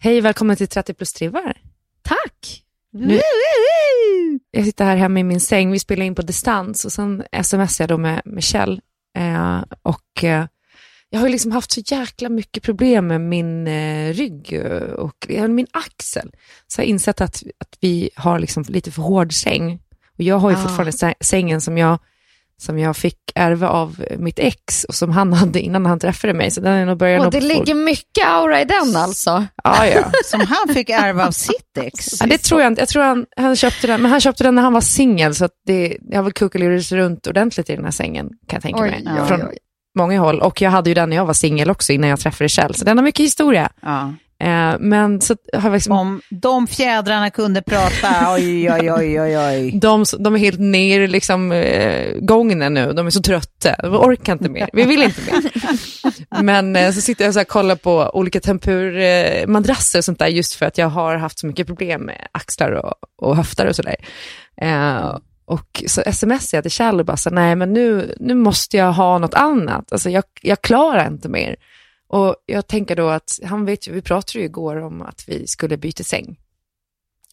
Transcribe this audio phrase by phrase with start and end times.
[0.00, 1.56] Hej, välkommen till 30 plus trivar.
[2.02, 2.62] Tack!
[2.92, 3.20] Nu,
[4.50, 7.82] jag sitter här hemma i min säng, vi spelar in på distans och sen smsar
[7.82, 8.80] jag då med, med Kjell.
[9.18, 10.46] Eh, och eh,
[11.10, 14.62] jag har ju liksom haft så jäkla mycket problem med min eh, rygg
[14.96, 16.30] och ja, min axel.
[16.66, 19.80] Så jag har insett att, att vi har liksom lite för hård säng.
[20.18, 20.60] Och jag har ju Ah.
[20.62, 21.98] fortfarande sä- sängen som jag,
[22.60, 26.50] som jag fick ärva av mitt ex och som han hade innan han träffade mig.
[26.50, 29.46] Så den är nog början Och det ligger mycket aura i den alltså.
[29.64, 30.10] Ja, ja.
[30.24, 32.06] Som han fick ärva av sitt ex.
[32.20, 32.82] Ja, det tror jag inte.
[32.82, 35.44] Jag tror han, han köpte den, men han köpte den när han var singel, så
[35.44, 38.80] att det, jag har väl kuckelurats runt ordentligt i den här sängen, kan jag tänka
[38.80, 39.04] Oj, mig.
[39.20, 39.58] oj, Från oj.
[39.98, 40.40] många håll.
[40.40, 42.84] Och jag hade ju den när jag var singel också, innan jag träffade Kjell, så
[42.84, 43.70] den har mycket historia.
[43.82, 44.14] Ja.
[44.40, 49.38] Eh, men så har jag liksom, Om de fjädrarna kunde prata, oj, oj, oj, oj,
[49.38, 49.70] oj.
[49.74, 53.94] de, de är helt ner i liksom, eh, gången nu, de är så trötta, de
[53.94, 55.42] orkar inte mer, vi vill inte mer.
[56.42, 60.54] Men eh, så sitter jag och kollar på olika tempurmadrasser madrasser och sånt där, just
[60.54, 63.96] för att jag har haft så mycket problem med axlar och, och höfter och sådär.
[65.44, 68.92] Och så smsade jag till Kjell och bara, så, nej men nu, nu måste jag
[68.92, 71.56] ha något annat, alltså jag, jag klarar inte mer.
[72.12, 75.46] Och jag tänker då att, han vet ju, vi pratade ju igår om att vi
[75.46, 76.40] skulle byta säng.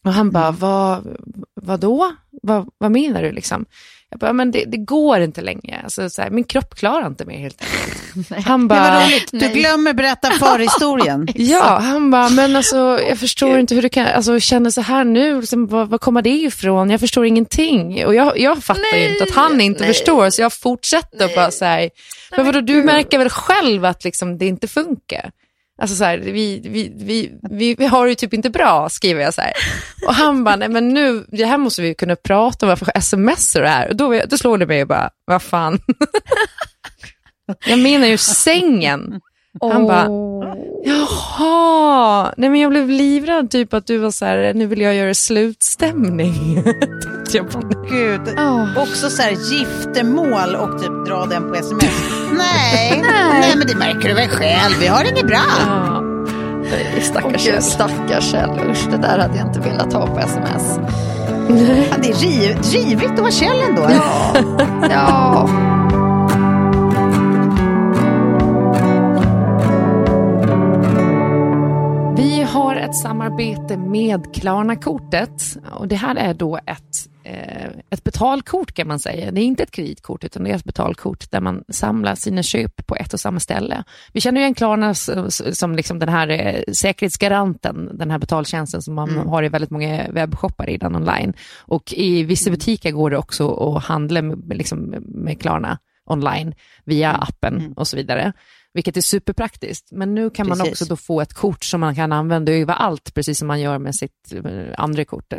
[0.04, 1.16] Och han bara, vad,
[1.54, 2.16] vad då?
[2.42, 3.66] Vad, vad menar du liksom?
[4.10, 5.80] Jag bara, men det, det går inte längre.
[5.84, 8.46] Alltså, så här, min kropp klarar inte mer helt enkelt.
[8.46, 11.28] Han Det bara, var roligt, du glömmer berätta förhistorien.
[11.34, 12.76] Ja, han bara, men alltså
[13.08, 15.40] jag förstår inte hur du kan alltså, känna så här nu.
[15.40, 16.90] Liksom, var, var kommer det ifrån?
[16.90, 18.06] Jag förstår ingenting.
[18.06, 21.50] Och jag, jag fattar ju inte att han inte förstår, så jag fortsätter och bara
[21.50, 21.90] så här,
[22.36, 25.30] men vadå, du märker väl själv att liksom, det inte funkar?
[25.78, 29.22] Alltså så här, vi, vi, vi, vi, vi har det ju typ inte bra, skriver
[29.22, 29.52] jag så här.
[30.06, 33.00] Och han bara, nej men nu, det här måste vi ju kunna prata om, varför
[33.00, 33.88] smsar det här?
[33.88, 35.78] Och då, då slår det mig bara, vad fan.
[37.66, 39.20] jag menar ju sängen.
[39.60, 40.08] Han bara,
[40.84, 44.94] Jaha, nej men jag blev livrädd typ att du var så här, nu vill jag
[44.94, 46.62] göra slutstämning.
[47.32, 47.46] jag
[47.90, 48.20] Gud.
[48.76, 51.84] Också så här giftermål och typ dra den på sms.
[52.32, 53.02] Nej,
[53.40, 54.74] nej, men det märker du väl själv.
[54.80, 55.42] Vi har det bra.
[55.66, 56.04] ja.
[57.02, 57.62] Stackars Kjell.
[57.62, 58.50] stackars Kjell.
[58.70, 60.78] Usch, det där hade jag inte velat ha på sms.
[61.90, 63.90] Ja, det är riv, rivigt att vara Kjell ändå.
[63.90, 64.34] Ja,
[64.88, 65.77] Vi
[73.02, 79.30] samarbete med Klarna-kortet och det här är då ett, eh, ett betalkort kan man säga.
[79.30, 82.86] Det är inte ett kreditkort utan det är ett betalkort där man samlar sina köp
[82.86, 83.84] på ett och samma ställe.
[84.12, 88.94] Vi känner ju igen Klarna som liksom den här eh, säkerhetsgaranten, den här betaltjänsten som
[88.94, 91.32] man har i väldigt många webbshoppar redan online.
[91.58, 96.54] Och i vissa butiker går det också att handla med, liksom, med Klarna online
[96.84, 98.32] via appen och så vidare.
[98.74, 99.92] Vilket är superpraktiskt.
[99.92, 100.72] Men nu kan man Precis.
[100.72, 103.94] också då få ett kort som man kan använda överallt, precis som man gör med
[103.94, 105.32] sitt eh, andra kort.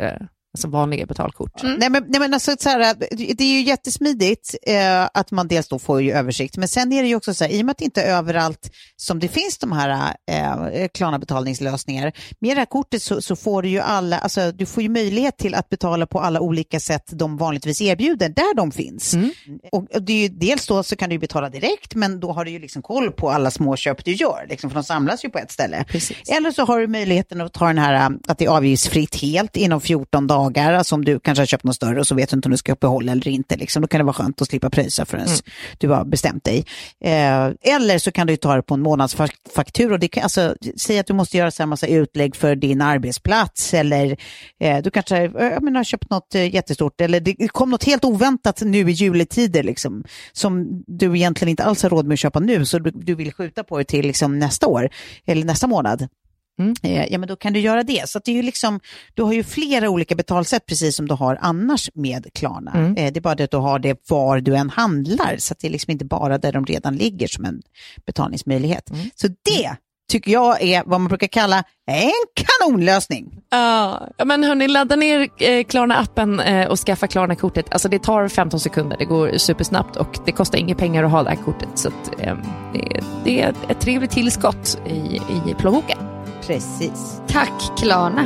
[0.50, 1.62] Eh, alltså vanliga betalkort.
[1.62, 2.96] Nej, men, nej, men alltså, så här,
[3.34, 7.02] det är ju jättesmidigt eh, att man dels då får ju översikt, men sen är
[7.02, 9.28] det ju också så här, i och med att det inte är överallt som det
[9.28, 14.18] finns de här eh, Klarna-betalningslösningar, med det här kortet så, så, får du ju alla,
[14.18, 18.28] alltså du får ju möjlighet till att betala på alla olika sätt de vanligtvis erbjuder,
[18.28, 19.14] där de finns.
[19.14, 19.30] Mm.
[19.72, 22.44] Och, och det är ju, dels då så kan du betala direkt, men då har
[22.44, 25.30] du ju liksom koll på alla små köp du gör, liksom, för de samlas ju
[25.30, 25.84] på ett ställe.
[25.88, 26.30] Precis.
[26.30, 29.80] Eller så har du möjligheten att ta den här, att det är avgiftsfritt helt inom
[29.80, 32.46] 14 dagar, alltså om du kanske har köpt något större och så vet du inte
[32.46, 33.82] om du ska behålla eller inte, liksom.
[33.82, 35.38] då kan det vara skönt att slippa pröjsa förrän Mm.
[35.78, 36.64] du har bestämt dig.
[37.04, 40.98] Eh, eller så kan du ta det på en månadsfaktur och det kan, alltså, säg
[40.98, 44.16] att du måste göra så här massa utlägg för din arbetsplats eller
[44.60, 47.84] eh, du kanske eh, jag menar, har köpt något eh, jättestort eller det kom något
[47.84, 52.18] helt oväntat nu i juletider liksom, som du egentligen inte alls har råd med att
[52.20, 54.88] köpa nu så du, du vill skjuta på det till liksom, nästa år
[55.26, 56.08] eller nästa månad.
[56.58, 56.74] Mm.
[56.82, 58.08] Eh, ja, men då kan du göra det.
[58.08, 58.80] Så det är ju liksom,
[59.14, 62.72] du har ju flera olika betalsätt precis som du har annars med Klarna.
[62.74, 62.96] Mm.
[62.96, 65.36] Eh, det är bara det att du har det var du än handlar.
[65.38, 67.62] Så det är liksom inte bara där de redan ligger som en
[68.06, 68.90] betalningsmöjlighet.
[68.90, 69.10] Mm.
[69.14, 69.76] Så det
[70.10, 73.40] tycker jag är vad man brukar kalla en kanonlösning.
[73.50, 77.72] Ja, men hörni, ladda ner eh, Klarna-appen eh, och skaffa Klarna-kortet.
[77.72, 81.22] Alltså det tar 15 sekunder, det går supersnabbt och det kostar inga pengar att ha
[81.22, 81.68] det här kortet.
[81.74, 82.36] Så att, eh,
[82.72, 85.20] det, det är ett trevligt tillskott i,
[85.50, 86.09] i plånboken.
[86.50, 87.20] Precis.
[87.28, 88.24] Tack Klarna.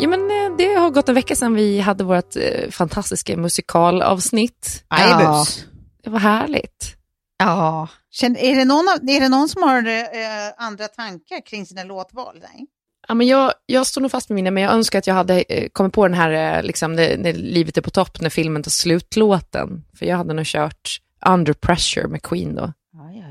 [0.00, 4.84] Ja, men, eh, det har gått en vecka sedan vi hade vårt eh, fantastiska musikalavsnitt.
[4.88, 5.64] Ajebus.
[6.04, 6.94] Det var härligt.
[7.38, 10.04] Ja, Känn- Är, det någon av, är det någon som har eh,
[10.58, 12.38] andra tankar kring sina låtval?
[12.42, 12.66] Nej.
[13.08, 15.40] Ja, men jag, jag står nog fast med mina, men jag önskar att jag hade
[15.42, 18.62] eh, kommit på den här, eh, liksom, när, när livet är på topp, när filmen
[18.62, 19.84] tar slut-låten.
[19.98, 22.72] För jag hade nog kört Under Pressure med Queen då.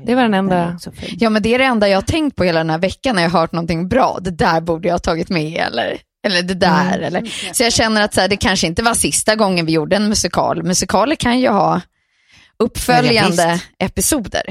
[0.06, 0.78] Det var den enda-
[1.18, 3.22] ja, men det är det enda jag har tänkt på hela den här veckan när
[3.22, 4.18] jag har hört någonting bra.
[4.20, 6.92] Det där borde jag ha tagit med eller, eller det där.
[6.98, 7.04] Mm.
[7.04, 7.52] Eller.
[7.54, 10.08] Så jag känner att så här, det kanske inte var sista gången vi gjorde en
[10.08, 10.62] musikal.
[10.62, 11.80] Musikaler kan ju ha
[12.58, 13.42] uppföljande
[13.78, 14.42] Ja, episoder.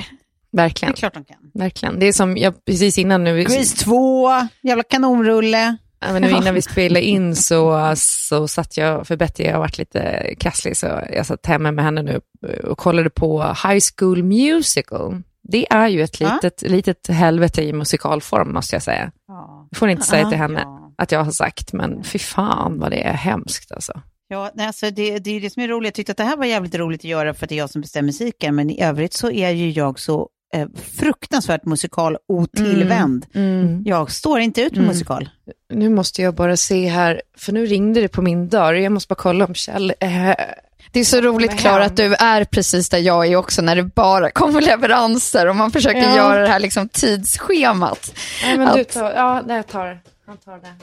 [0.51, 0.94] Det är Verkligen.
[0.94, 1.38] klart de kan.
[1.54, 2.00] Verkligen.
[2.00, 4.30] Det är som jag precis innan nu, Grease 2,
[4.63, 5.78] jävla kanonrulle.
[6.01, 9.78] ja, men nu innan vi spelade in så, så satt jag, för Betty har varit
[9.78, 12.22] lite krasslig, så jag satt hemma med henne nu
[12.63, 15.22] och kollade på High School Musical.
[15.51, 16.34] Det är ju ett Ja.
[16.34, 19.12] litet, litet helvete i musikalform måste jag säga.
[19.28, 19.68] Ja.
[19.75, 20.94] Får ni inte säga till henne Ja.
[20.98, 24.01] att jag har sagt, men fy fan vad det är hemskt alltså.
[24.28, 25.88] Ja, nej, alltså det, det är det som är roligt.
[25.88, 27.69] Jag tyckte att det här var jävligt roligt att göra för att det är jag
[27.69, 30.68] som bestämmer musiken, men i övrigt så är ju jag så eh,
[31.00, 33.25] fruktansvärt musikal otillvänd.
[33.34, 33.84] Mm.
[33.86, 35.30] Jag står inte ut med musikal.
[35.74, 38.74] Nu måste jag bara se här, för nu ringde det på min dörr.
[38.74, 40.36] Jag måste bara kolla om Kjell är
[40.91, 43.83] Det är så roligt Klara att du är precis där jag är också när det
[43.83, 46.15] bara kommer leveranser och man försöker Ja.
[46.15, 48.13] göra det här liksom tidsschemat.
[48.44, 50.00] Nej, men du Att- tar, ja, jag tar.
[50.25, 50.74] Han tar det.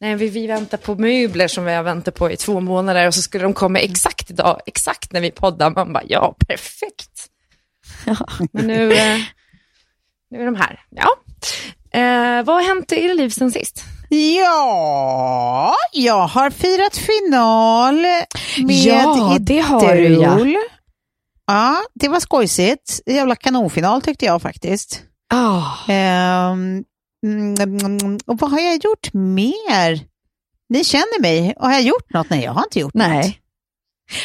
[0.00, 3.14] Nej, vi, vi väntar på möbler som vi har väntat på i två månader och
[3.14, 5.70] så skulle de komma exakt idag, exakt när vi poddar.
[5.70, 7.26] Man bara, ja, perfekt.
[8.52, 9.18] Men nu, eh,
[10.30, 10.80] nu är de här.
[10.90, 11.08] Ja.
[11.98, 13.84] Eh, vad har hänt i era liv sen sist?
[14.12, 17.94] Ja, jag har firat final
[18.58, 20.38] med Ja, det har du, ja.
[20.38, 20.56] Idol.
[21.46, 23.00] Ja, det var skojsigt.
[23.06, 25.02] Jävla kanonfinal tyckte jag faktiskt.
[25.34, 25.62] Ah.
[25.92, 26.84] Ehm,
[27.26, 30.00] mm, mm, och vad har jag gjort mer?
[30.68, 31.54] Ni känner mig.
[31.58, 32.30] Har jag gjort något?
[32.30, 33.06] Nej, jag har inte gjort något.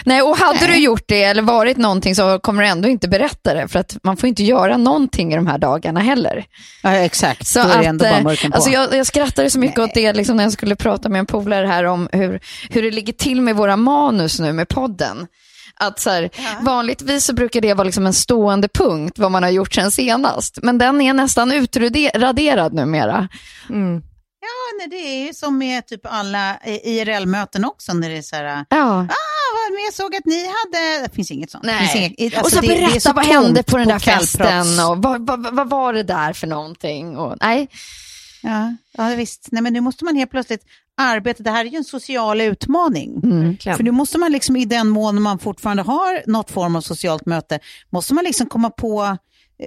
[0.05, 0.15] Nej.
[0.15, 0.67] Nej, och hade Nej.
[0.67, 3.97] du gjort det eller varit någonting så kommer du ändå inte berätta det för att
[4.03, 6.45] man får inte göra någonting i de här dagarna heller.
[6.83, 7.47] Ja, exakt.
[7.47, 8.55] Så Då är det att, ändå bara eh, mörken på.
[8.57, 11.25] alltså jag, jag skrattade så mycket åt det liksom när jag skulle prata med en
[11.25, 12.39] polare här om hur,
[12.69, 15.27] hur det ligger till med våra manus nu med podden.
[15.79, 16.29] Att så här,
[16.61, 20.59] Vanligtvis så brukar det vara liksom en stående punkt vad man har gjort sen senast.
[20.63, 23.27] Men den är nästan utraderad numera.
[23.69, 24.01] Mm.
[24.41, 27.93] Ja, nej, det är ju som med typ alla IRL-möten också.
[27.93, 28.85] När det är så här, ah, Ja.
[28.95, 29.07] vad,
[29.85, 31.03] jag såg att ni hade...
[31.07, 31.63] Det finns inget sånt.
[31.63, 32.15] Det Nej.
[32.17, 34.49] inget, och alltså, så det- det berätta så vad hände på den där kvällsprots.
[34.51, 37.17] festen och vad, vad, vad var det där för någonting?
[37.17, 37.67] Och, nej.
[38.43, 39.47] Ja, ja, visst.
[39.51, 40.61] Nej, men nu måste man helt plötsligt
[40.97, 41.43] arbeta.
[41.43, 43.21] Det här är ju en social utmaning.
[43.23, 43.57] Mm.
[43.77, 47.25] För nu måste man liksom i den mån man fortfarande har något form av socialt
[47.25, 49.17] möte, måste man liksom komma på,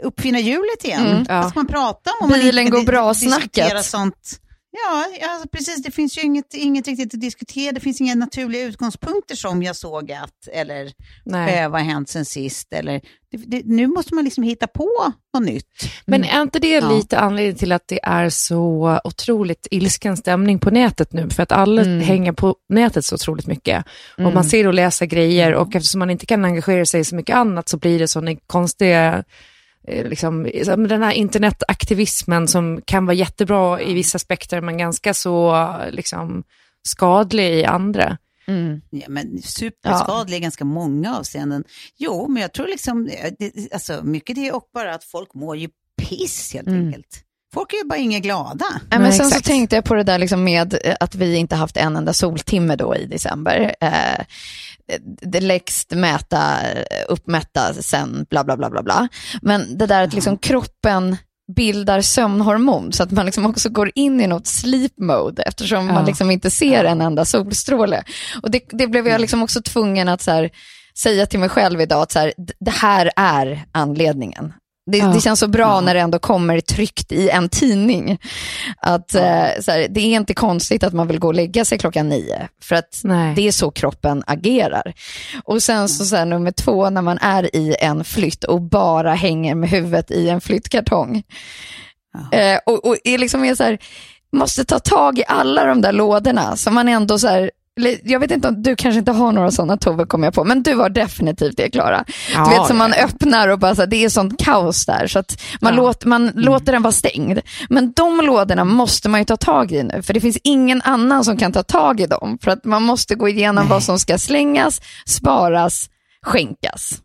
[0.03, 1.07] uppfinna hjulet igen.
[1.07, 1.51] Mm, ja.
[1.51, 2.25] Ska man prata om?
[2.25, 3.85] om man Bilen inte går bra di- diskutera snacket.
[3.85, 4.41] Sånt.
[4.71, 5.83] Ja, ja, precis.
[5.83, 7.73] Det finns ju inget, inget riktigt att diskutera.
[7.73, 10.93] Det finns inga naturliga utgångspunkter som jag såg att, eller
[11.25, 11.59] Nej.
[11.59, 12.73] eh, vad har hänt sen sist.
[12.73, 14.91] Eller, det, det, nu måste man liksom hitta på
[15.35, 15.67] något nytt.
[16.07, 16.91] Men är inte det Ja.
[16.93, 21.31] lite anledning till att det är så otroligt ilsken stämning på nätet nu?
[21.31, 22.01] För att alla Mm.
[22.01, 23.85] hänger på nätet så otroligt mycket.
[24.15, 24.35] Och Mm.
[24.35, 27.37] man ser och läser grejer och eftersom man inte kan engagera sig i så mycket
[27.37, 29.25] annat så blir det sådana konstiga
[30.05, 35.67] Liksom, som den här internetaktivismen som kan vara jättebra i vissa aspekter men ganska så
[35.91, 36.45] liksom,
[36.89, 38.19] skadlig i andra.
[38.47, 38.81] Mm.
[38.91, 41.65] Ja, men superskadlig i ganska många avseenden.
[41.97, 45.35] Jo, men jag tror liksom, eh, det, alltså, mycket det är och bara att folk
[45.35, 45.69] mår ju
[46.03, 46.87] piss helt Mm.
[46.87, 47.25] enkelt.
[47.55, 48.65] Folk är ju bara inga glada.
[48.71, 49.45] Ja, men Nej, sen exakt.
[49.45, 52.13] så tänkte jag på det där liksom med eh, att vi inte haft en enda
[52.13, 53.75] soltimme då i december.
[53.81, 54.25] Eh,
[55.23, 59.09] det lägst mäta, eh, uppmätta sen, bla bla bla bla bla.
[59.43, 61.17] Men det där att liksom kroppen
[61.57, 65.95] bildar sömnhormon så att man liksom också går in i något sleep mode eftersom man
[65.97, 66.07] Ja.
[66.07, 68.03] liksom inte ser en enda solstråle.
[68.43, 70.51] Och det, det blev jag liksom också tvungen att så här,
[70.99, 74.53] säga till mig själv idag att så här, det här är anledningen.
[74.93, 75.07] Det, Ja.
[75.07, 78.19] det känns så bra när det ändå kommer tryckt i en tidning.
[78.77, 81.79] Att eh, så här, det är inte konstigt att man vill gå och lägga sig
[81.79, 82.49] klockan nio.
[82.63, 83.35] För att Nej.
[83.35, 84.93] det är så kroppen agerar.
[85.45, 89.15] Och sen så, så här, nummer två, när man är i en flytt och bara
[89.15, 91.23] hänger med huvudet i en flyttkartong.
[92.33, 93.79] Eh, och, och är liksom är så här,
[94.33, 97.51] måste ta tag i alla de där lådorna som man ändå så här,
[98.05, 100.63] jag vet inte om du kanske inte har några sådana Tove kommer jag på, men
[100.63, 102.05] du har definitivt det Klara.
[102.35, 105.07] Ja, du vet som man öppnar och bara så här, det är sånt kaos där
[105.07, 105.81] så att man, Ja.
[105.81, 107.39] låter, man låter den vara stängd.
[107.69, 111.25] Men de lådorna måste man ju ta tag i nu, för det finns ingen annan
[111.25, 112.39] som kan ta tag i dem.
[112.43, 115.91] För att man måste gå igenom vad som ska slängas, sparas,
[116.23, 116.99] skänkas.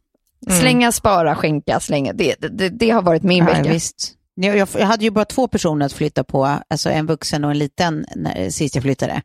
[0.60, 2.14] Slänga, spara, skänka, slänga.
[2.14, 3.80] Det, det, det har varit min Ja, vecka.
[4.36, 7.58] jag, jag hade ju bara två personer att flytta på, alltså en vuxen och en
[7.58, 9.22] liten, när, sist jag flyttade.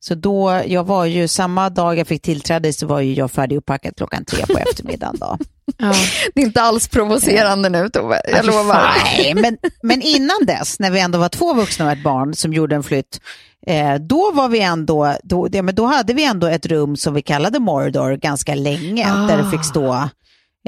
[0.00, 3.56] Så då, jag var ju, samma dag jag fick tillträde så var ju jag färdig
[3.56, 5.16] uppackad klockan tre på eftermiddagen.
[5.20, 5.38] Då.
[5.78, 5.92] Ja.
[6.34, 8.90] Det är inte alls provocerande nu Tove, jag fy lovar.
[9.04, 12.52] Nej, men, men innan dess, när vi ändå var två vuxna och ett barn som
[12.52, 13.20] gjorde en flytt,
[13.66, 17.14] eh, då var vi ändå, då, ja, men då hade vi ändå ett rum som
[17.14, 19.26] vi kallade Mordor ganska länge, Ah.
[19.26, 20.08] där det fick stå,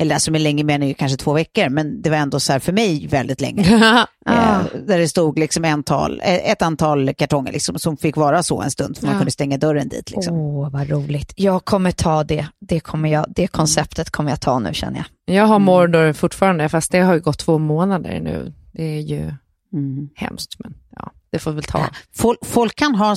[0.00, 2.59] eller alltså med länge menar jag kanske två veckor, men det var ändå så här
[2.59, 4.06] för mig väldigt länge.
[4.26, 8.42] Eh, där det stod liksom en tal, eh, ett antal kartonger liksom, som fick vara
[8.42, 10.11] så en stund, för man kunde stänga dörren dit.
[10.11, 10.35] Liksom.
[10.37, 11.32] Åh, vad roligt.
[11.37, 12.47] Jag kommer ta det.
[12.61, 15.37] Det, kommer jag, det konceptet kommer jag ta nu känner jag.
[15.37, 18.52] Jag har Mordor fortfarande, fast det har ju gått två månader nu.
[18.73, 19.32] Det är ju
[19.73, 20.09] Mm.
[20.14, 21.87] hemskt, men ja, det får väl ta.
[22.16, 23.16] Folk, folk kan ha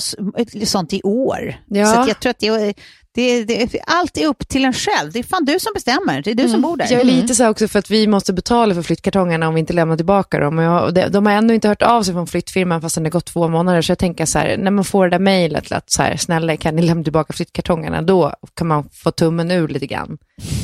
[0.64, 1.54] sånt i år.
[1.66, 1.86] Ja.
[1.86, 2.74] Så att jag tror att det,
[3.14, 5.12] det, det, allt är upp till en själv.
[5.12, 6.22] Det är fan du som bestämmer.
[6.22, 6.86] Det är du som bor där.
[6.90, 9.60] Jag är lite så här också för att vi måste betala för flyttkartongerna om vi
[9.60, 10.58] inte lämnar tillbaka dem.
[10.58, 13.00] Och jag, och de, de har ännu inte hört av sig från flyttfirman fast det
[13.00, 13.82] har gått två månader.
[13.82, 16.56] Så jag tänker så här, när man får det där mejlet att så här, snälla
[16.56, 20.18] kan ni lämna tillbaka flyttkartongerna, då kan man få tummen ur lite grann.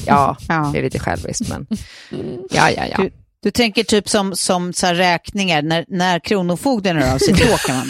[0.06, 0.70] Ja, Ja.
[0.72, 1.66] det är lite själviskt men
[2.50, 2.96] ja, ja, ja.
[2.96, 3.10] Du,
[3.42, 7.56] du tänker typ som, som så här räkningar, när, när kronofogden hör av sig, då
[7.56, 7.88] kan man.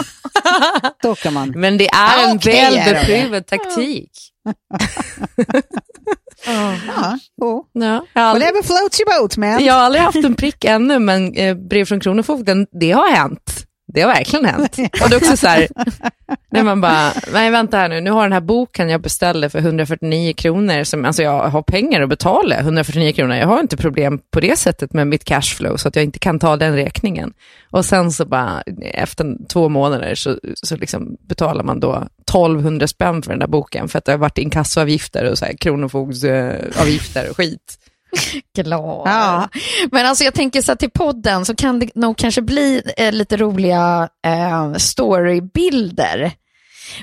[1.03, 1.51] då kan man.
[1.57, 2.77] Men det är en Okej, är det.
[2.77, 4.11] väl beprövad taktik.
[6.47, 7.65] Ja, oh.
[7.73, 9.65] Ja, jag, har aldrig, Whatever floats your boat man.
[9.65, 13.67] jag har aldrig haft en prick ännu, men eh, brev från Kronofogden, det har hänt.
[13.95, 14.77] Det har verkligen hänt.
[15.03, 15.69] Och det är också så här,
[16.51, 19.59] när man bara, nej vänta här nu, nu har den här boken jag beställde för
[19.59, 24.21] 149 kronor, som, alltså jag har pengar att betala 149 kronor, jag har inte problem
[24.31, 27.33] på det sättet med mitt cashflow, så att jag inte kan ta den räkningen.
[27.71, 33.23] Och sen så bara, efter två månader så, så liksom betalar man då 1200 spänn
[33.23, 37.37] för den där boken, för att det har varit inkassoavgifter och så här, kronofogdsavgifter och
[37.37, 37.79] skit.
[38.57, 39.09] Glad.
[39.09, 39.49] Ja.
[39.93, 43.37] Men alltså jag tänker så till podden så kan det nog kanske bli eh, lite
[43.37, 46.33] roliga eh, storybilder.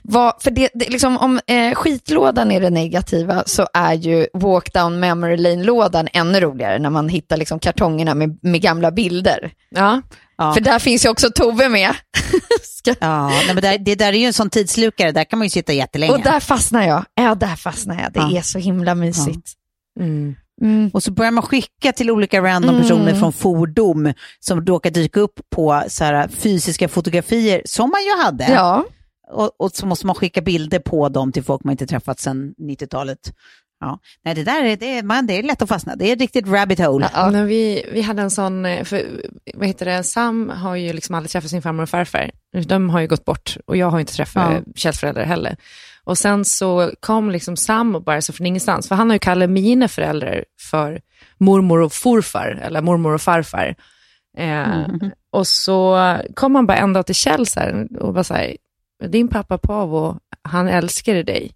[0.04, 4.74] Vad, för det, det, liksom, om eh, skitlådan är det negativa så är ju walk
[4.74, 9.52] down memory lane-lådan ännu roligare när man hittar liksom, kartongerna med, med gamla bilder.
[9.70, 10.02] Ja,
[10.40, 10.54] Ja.
[10.54, 11.96] För där finns ju också Tove med.
[13.00, 15.50] Ja, nej, men där, det där är ju en sån tidslukare, där kan man ju
[15.50, 16.14] sitta jättelänge.
[16.14, 17.06] och där fastnar jag.
[17.16, 18.14] Ja, där fastnar jag.
[18.14, 18.38] Det Ja.
[18.38, 19.52] är så himla mysigt.
[20.00, 20.36] mm.
[20.62, 20.90] Mm.
[20.94, 22.82] Och så börjar man skicka till olika random Mm.
[22.82, 28.24] personer från fordom som råkar dyka upp på så här, fysiska fotografier som man ju
[28.24, 28.54] hade.
[28.54, 28.86] Ja.
[29.32, 32.54] Och, och så måste man skicka bilder på dem till folk man inte träffat sedan
[32.62, 33.20] 90-talet.
[33.79, 34.00] Ja.
[34.25, 35.96] Nej, det där är, det är, man, det är lätt att fastna.
[35.96, 37.10] Det är ett riktigt rabbit hole.
[37.13, 37.29] Ja.
[37.29, 39.05] När vi, vi hade en sån, eh, för,
[39.53, 42.31] vad heter det, Sam har ju liksom aldrig träffat sin farmor och farfar.
[42.65, 44.62] De har ju gått bort och jag har inte träffat Ja.
[44.65, 44.74] ja.
[44.75, 45.55] Kjells föräldrar heller.
[46.03, 49.19] Och sen så kom liksom Sam och bara så från ingenstans, för han har ju
[49.19, 51.01] kallat mina föräldrar för
[51.38, 53.75] mormor och forfar, eller mormor och farfar.
[54.38, 54.86] Eh,
[55.31, 55.98] Och så
[56.34, 58.57] kom han bara en dag till Kjell så här, och var så här,
[59.07, 61.51] din pappa Pavo, han älskade dig.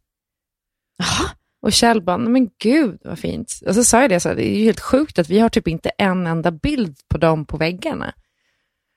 [1.61, 3.53] Och Kjell bara, "Nej, men gud vad fint.
[3.67, 5.49] Och så sa jag det, så här, det är ju helt sjukt att vi har
[5.49, 8.13] typ inte en enda bild på dem på väggarna.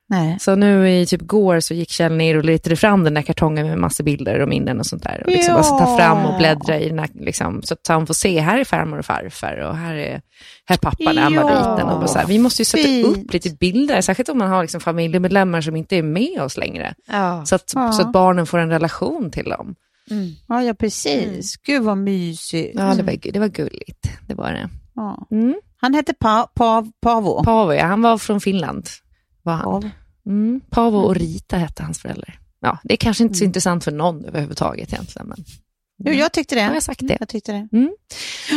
[0.08, 0.36] Nej.
[0.40, 3.66] Så nu i typ går så gick Kjell ner och letade fram den där kartongen
[3.66, 5.22] med massa bilder och minnen och sånt där.
[5.26, 5.54] Och liksom Ja.
[5.54, 8.40] bara så ta fram och bläddra i den här, liksom, så att han får se,
[8.40, 10.20] här är farmor och farfar och här är,
[10.64, 11.88] här är pappa när han var liten.
[11.88, 13.06] Och så här, vi måste ju sätta Fint.
[13.16, 16.94] upp lite bilder, särskilt om man har liksom familjemedlemmar som inte är med oss längre.
[17.08, 17.44] Ja.
[17.46, 17.92] Så att, Ja.
[17.92, 19.74] så att barnen får en relation till dem.
[20.48, 21.56] Ja, ja precis.
[21.56, 22.72] Gud vad mysigt.
[22.74, 24.08] Ja, det var, det var gulligt.
[24.28, 24.68] Det var det.
[24.94, 25.26] Ja.
[25.30, 25.54] Mm.
[25.76, 27.44] Han hette pa, pa, Pavo.
[27.44, 28.88] Paavo, ja, han var från Finland.
[29.42, 29.62] Var han.
[29.64, 29.90] Paavo.
[30.26, 30.60] Mm.
[30.70, 32.38] Paavo och Rita hette hans föräldrar.
[32.60, 35.28] Ja, det är kanske inte så intressant för någon överhuvudtaget egentligen.
[35.28, 35.44] Men...
[36.04, 36.60] Jo, jag tyckte det.
[36.60, 37.16] Ja, jag sagt det.
[37.20, 37.88] Jag tyckte det.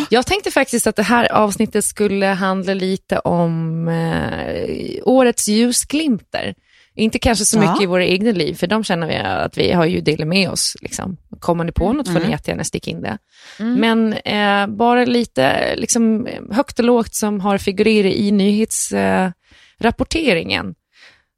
[0.10, 6.56] Jag tänkte faktiskt att det här avsnittet skulle handla lite om eh, årets ljusglimtar.
[6.98, 7.62] Inte kanske så Ja.
[7.62, 10.50] mycket i våra egna liv, för de känner vi att vi har ju delat med
[10.50, 10.76] oss.
[10.82, 11.18] Liksom.
[11.40, 13.18] Kommer ni på något får ni jättegärna sticka in det.
[13.60, 20.74] Men eh, bara lite liksom, högt och lågt som har figurerat i nyhetsrapporteringen eh,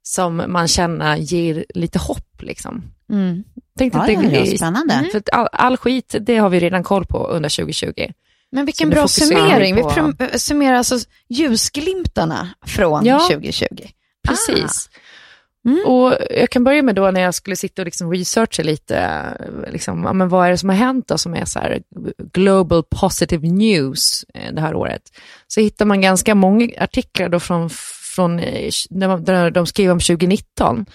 [0.02, 2.42] som man känner ger lite hopp.
[2.42, 2.82] Liksom.
[3.10, 3.44] Mm.
[3.78, 5.06] Tänkte Ja, att det ja, ja, är- spännande.
[5.12, 7.92] För att all, all skit, det har vi redan koll på under 2020.
[8.52, 9.74] Men vilken bra vi summering.
[9.74, 10.98] Vi på- prom- summerar alltså
[11.28, 13.18] ljusglimtarna från Ja.
[13.30, 13.66] 2020.
[14.28, 14.90] Precis.
[15.68, 15.86] Mm.
[15.86, 19.72] Och jag kan börja med då när jag skulle sitta och liksom researcha lite, eh,
[19.72, 21.82] liksom, ja, men vad är det som har hänt då som är så här
[22.32, 25.02] global positive news eh, det här året.
[25.46, 27.70] Så hittar man ganska många artiklar då från,
[28.14, 30.86] från eh, när de- där de skriver om 2019.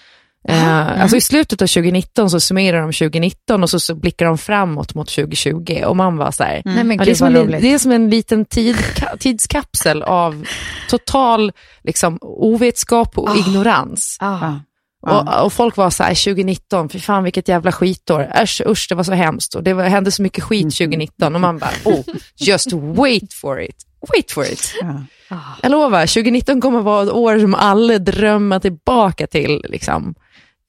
[0.48, 4.38] Eh, Alltså i slutet av 2019 så summerar de 2019 och så, så blickar de
[4.38, 7.74] framåt mot 2020 och man var så här, men Ja, det, är som en, det
[7.74, 10.46] är som en liten tid, ka- tidskapsel av
[10.90, 11.52] total
[11.84, 13.36] liksom, ovetskap och Ah.
[13.36, 14.18] ignorans.
[14.20, 14.38] Ah.
[14.42, 14.60] Ja.
[15.40, 18.32] Och, och folk var så här, 2019, fy fan vilket jävla skitår.
[18.36, 19.56] Äsch, usch, det var så hemskt.
[19.56, 22.02] Och det var, hände så mycket skit 2019 och man bara, oh,
[22.36, 23.76] just wait for it.
[24.14, 24.74] Wait for it.
[24.82, 25.42] Ja.
[25.62, 29.66] Jag lovar, 2019 kommer vara ett år som alla drömmer tillbaka till.
[29.70, 30.16] Liksom.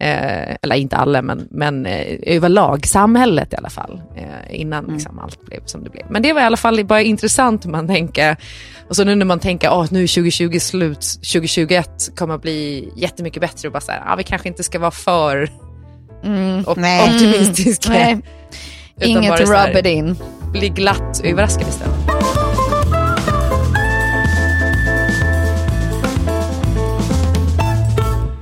[0.02, 4.00] Eh, eller inte alla, men, men eh, överlag, samhället i alla fall.
[4.16, 6.04] Eh, innan liksom, allt blev som det blev.
[6.10, 8.36] Men det var i alla fall bara intressant om man tänker,
[8.88, 12.88] och så nu när man tänker, oh, nu är 2020 slut, 2021 kommer att bli
[12.96, 15.50] jättemycket bättre och bara så här, ah, vi kanske inte ska vara för
[16.66, 17.14] op- Nej.
[17.14, 17.92] optimistiska.
[17.92, 18.20] Nej,
[19.00, 20.16] inget rub it in.
[20.52, 22.35] Bli glatt överraskad istället.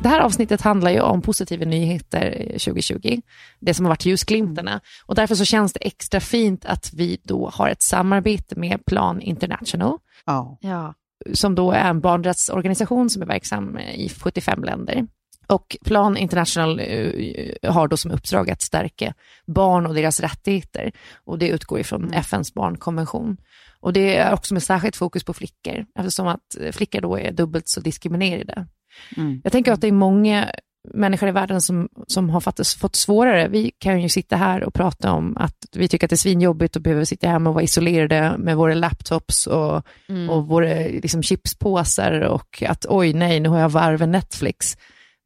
[0.05, 3.21] Det här avsnittet handlar ju om positiva nyheter 2020,
[3.61, 4.81] det som har varit ljusglimtarna.
[5.07, 9.21] Och därför så känns det extra fint att vi då har ett samarbete med Plan
[9.21, 10.59] International, Ja.
[10.61, 10.95] Ja.
[11.33, 15.07] som då är en barnrättsorganisation som är verksam i 75 länder.
[15.47, 19.15] Och Plan International eh, har då som uppdrag att stärka
[19.47, 20.93] barn och deras rättigheter.
[21.25, 23.37] Och det utgår ifrån FNs barnkonvention.
[23.81, 27.33] Och det är också med särskilt fokus på flickor, eftersom att eh, flickor då är
[27.33, 28.67] dubbelt så diskriminerade.
[29.17, 29.41] Mm.
[29.45, 30.51] Jag tänker att det är många
[30.95, 33.49] människor i världen som, som har fått, fått svårare.
[33.49, 36.77] Vi kan ju sitta här och prata om att vi tycker att det är svinjobbigt
[36.77, 39.83] och behöver sitta hemma och vara isolerade med våra laptops och,
[40.31, 44.77] och våra liksom, chipspåsar och att oj nej, nu har jag varven Netflix.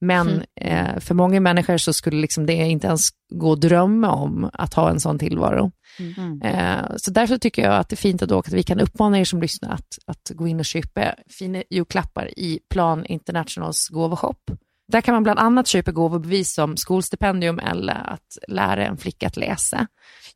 [0.00, 4.50] Men eh, för många människor så skulle liksom det inte ens gå att drömma om
[4.52, 5.72] att ha en sån tillvaro.
[5.98, 6.42] Mm.
[6.42, 9.18] Eh, så därför tycker jag att det är fint att, då, att vi kan uppmana
[9.18, 14.50] er som lyssnar att, att gå in och köpa fina julklappar i Plan Internationals gåvoshop.
[14.92, 19.36] Där kan man bland annat köpa gåvobevis som skolstipendium eller att lära en flicka att
[19.36, 19.86] läsa.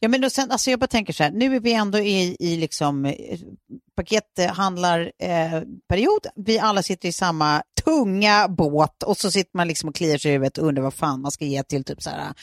[0.01, 2.37] Ja, men då sen, alltså jag bara tänker så här, nu är vi ändå i,
[2.39, 3.39] i liksom eh,
[3.97, 5.13] pakethandlarperiod.
[5.55, 6.27] Eh, period.
[6.37, 10.31] vi alla sitter i samma tunga båt och så sitter man liksom och kliar sig
[10.31, 12.35] i huvudet och undrar vad fan man ska ge till typ så här,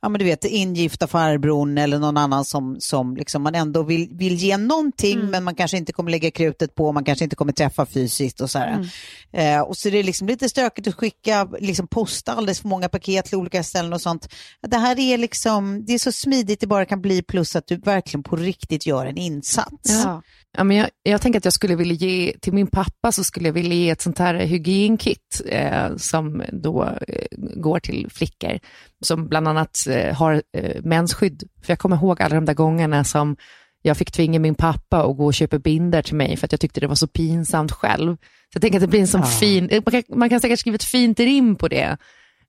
[0.00, 4.08] ja men du vet, ingifta farbrorn eller någon annan som, som liksom man ändå vill,
[4.12, 7.52] vill ge någonting men man kanske inte kommer lägga krutet på, man kanske inte kommer
[7.52, 8.88] träffa fysiskt och så här.
[9.32, 12.88] Eh, och så är det liksom lite stökigt att skicka, liksom posta alldeles för många
[12.88, 14.28] paket till olika ställen och sånt.
[14.62, 17.76] Det här är liksom, det är så smidigt det bara kan bli plus att du
[17.76, 19.90] verkligen på riktigt gör en insats.
[20.04, 20.22] Ja.
[20.56, 23.48] Ja, men jag, jag tänker att jag skulle vilja ge, till min pappa så skulle
[23.48, 28.58] jag vilja ge ett sånt här hygienkit eh, som då eh, går till flickor
[29.04, 31.42] som bland annat eh, har eh, mensskydd.
[31.62, 33.36] För jag kommer ihåg alla de där gångerna som
[33.82, 36.60] jag fick tvinga min pappa att gå och köpa binder till mig för att jag
[36.60, 38.16] tyckte det var så pinsamt själv.
[38.16, 38.22] Så
[38.54, 39.26] jag tänker att det blir en sån Ja.
[39.26, 41.96] fin, man kan, man kan säkert skriva ett fint rim på det.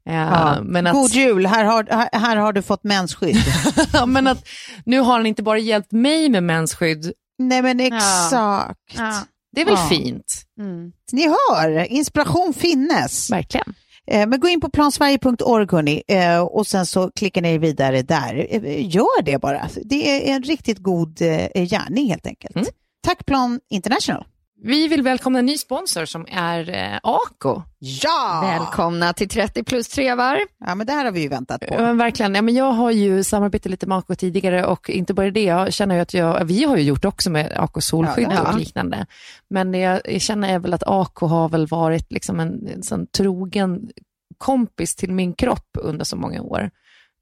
[0.09, 0.57] Eh, Ja.
[0.63, 3.37] men att, God jul, här har, här, här har du fått mensskydd.
[3.93, 4.47] Ja, men att
[4.85, 8.79] nu har han inte bara hjälpt mig med mensskydd, Nej men exakt.
[8.97, 9.13] Ja.
[9.55, 9.87] det är väl Ja.
[9.89, 10.43] fint?
[10.59, 10.91] Mm.
[11.11, 13.31] Ni hör, inspiration finnes.
[13.31, 13.73] Verkligen.
[14.07, 18.47] Eh, Men gå in på plansverige.org hörni, eh, och sen så klickar ni vidare där.
[18.49, 19.69] Eh, Gör det bara.
[19.83, 21.17] Det är en riktigt god
[21.55, 22.55] gärning helt enkelt.
[22.55, 22.67] Mm.
[23.03, 24.25] Tack Plan International.
[24.61, 27.61] Vi vill välkomna en ny sponsor som är eh, Ako.
[27.79, 28.41] Ja!
[28.43, 30.39] Välkomna till 30 plus trevar.
[30.65, 31.73] Ja, men det här har vi ju väntat på.
[31.73, 32.35] Ja, men verkligen.
[32.35, 35.73] Ja, men jag har ju samarbetat lite med Ako tidigare och inte bara det, jag
[35.73, 39.05] känner ju att jag, vi har ju gjort också med Ako solskydd Ja, och liknande.
[39.49, 42.83] Men det jag, jag känner är väl att Ako har väl varit liksom en, en
[42.83, 43.89] sån trogen
[44.37, 46.69] kompis till min kropp under så många år.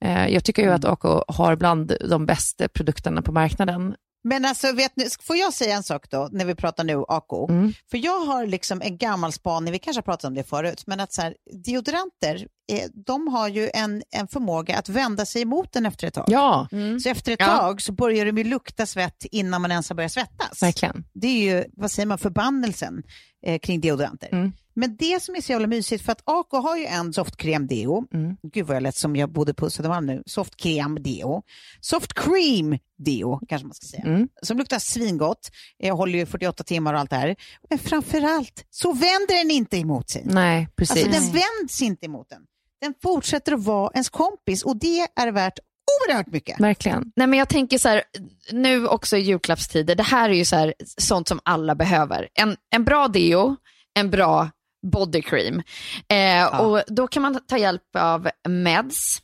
[0.03, 3.95] Eh, jag tycker ju att AK har bland de bästa produkterna på marknaden.
[4.23, 7.49] Men alltså, vet ni, får jag säga en sak då, när vi pratar nu AK?
[7.49, 7.73] Mm.
[7.91, 10.99] För jag har liksom en gammal spaning, vi kanske har pratat om det förut, men
[10.99, 15.73] att så här, deodoranter, eh, de har ju en, en förmåga att vända sig emot
[15.73, 16.25] den efter ett tag.
[16.27, 16.67] Ja,
[17.03, 17.57] Så efter ett Ja.
[17.57, 20.61] tag så börjar de ju lukta svett innan man ens har börjat svettas.
[20.63, 21.03] verkligen.
[21.13, 23.03] Det är ju, vad säger man, förbannelsen
[23.45, 24.29] eh, kring deodoranter.
[24.31, 24.51] Mm.
[24.73, 28.07] Men det som är så jävla mysigt, för att AK har ju en softkräm-deo.
[28.13, 28.37] Mm.
[28.53, 30.23] Gud vad jag lät som jag bodde på Södermalm nu.
[30.25, 31.41] Softkräm-deo.
[31.81, 34.03] Soft cream-deo kanske man ska säga.
[34.03, 34.27] Mm.
[34.41, 35.51] Som luktar svingott.
[35.77, 37.35] Jag håller ju 48 timmar och allt det här.
[37.69, 40.23] Men framförallt så vänder den inte emot sig.
[40.25, 41.05] Nej, precis.
[41.05, 42.41] Alltså den vänds inte emot den.
[42.81, 45.59] Den fortsätter att vara ens kompis och det är värt
[46.07, 46.59] oerhört mycket.
[46.59, 47.11] Verkligen.
[47.15, 48.03] Nej, men jag tänker så här,
[48.51, 52.29] nu också i julklappstider, det här är ju så här, sånt som alla behöver.
[52.33, 53.55] En, en bra deo,
[53.93, 54.49] en bra
[54.91, 55.61] body cream.
[56.07, 59.17] Eh, Och då kan man ta hjälp av Meds.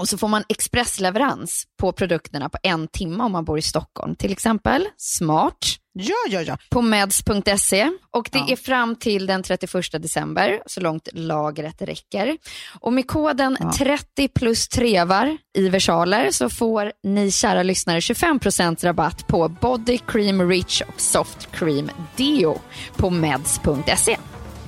[0.00, 4.14] Och så får man expressleverans på produkterna på en timme om man bor i Stockholm.
[4.14, 5.56] Till exempel Smart
[5.98, 6.58] Ja, ja, ja.
[6.70, 8.46] på meds.se och det Ja.
[8.48, 12.36] är fram till den 31 december, så långt lagret räcker.
[12.80, 13.72] Och med koden Ja.
[13.78, 20.48] 30 plus trevar i versaler så får ni kära lyssnare 25% rabatt på Body Cream
[20.50, 22.58] Rich och Soft Cream Deo
[22.96, 24.16] på meds.se.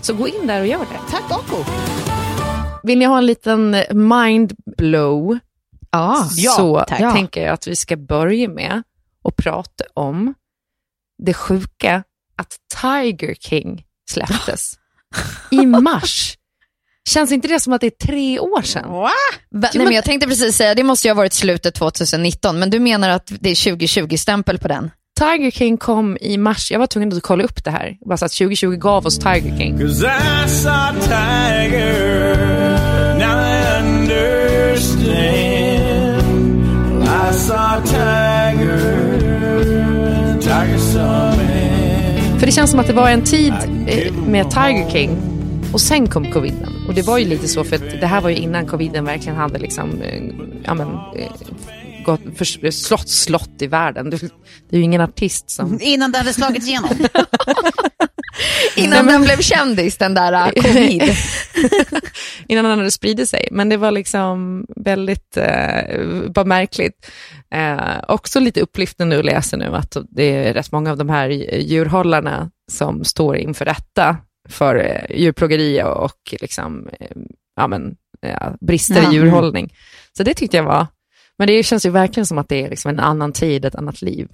[0.02, 1.10] Så gå in där och gör det.
[1.10, 1.66] Tack AK.
[2.82, 5.38] Vill ni ha en liten mind blow
[5.90, 7.00] Ja, så tack.
[7.00, 7.12] Ja.
[7.12, 8.82] tänker jag att vi ska börja med
[9.24, 10.34] att prata om
[11.22, 12.02] det sjuka
[12.36, 14.74] att Tiger King släpptes
[15.50, 16.34] i mars.
[17.08, 18.92] Känns inte det som att det är tre år sedan?
[18.92, 19.10] Va?
[19.50, 22.70] Va, nej, men jag tänkte precis säga, det måste ju ha varit slutet 2019, men
[22.70, 24.90] du menar att det är 2020-stämpel på den?
[25.18, 26.70] Tiger King kom i mars.
[26.70, 27.96] Jag var tvungen att kolla upp det här.
[28.00, 29.78] Bara så att 2020 gav oss Tiger King.
[42.38, 43.54] För det känns som att det var en tid
[43.86, 45.16] eh, med Tiger King
[45.72, 46.68] och sen kom coviden.
[46.88, 49.36] Och det var ju lite så för att det här var ju innan coviden verkligen
[49.36, 50.22] hade liksom, eh,
[50.64, 50.88] ja men,
[52.08, 54.10] eh, gått, för, slått slott i världen.
[54.10, 54.18] Det,
[54.68, 55.78] det är ju ingen artist som...
[55.82, 56.90] Innan det hade slagit igenom.
[58.76, 61.02] Innan den blev kändis, den där uh, covid.
[62.48, 63.48] innan han hade spridit sig.
[63.50, 67.10] Men det var liksom väldigt, eh, bara märkligt.
[67.54, 71.28] Eh, också lite upplyftande att läsa nu att det är rätt många av de här
[71.58, 74.16] djurhållarna som står inför rätta
[74.48, 77.16] för eh, djurplågeri och liksom, eh,
[77.56, 77.96] ja, men,
[78.60, 79.72] brister i djurhållning.
[80.16, 80.86] Så det tyckte jag var,
[81.38, 84.02] men det känns ju verkligen som att det är liksom en annan tid, ett annat
[84.02, 84.28] liv.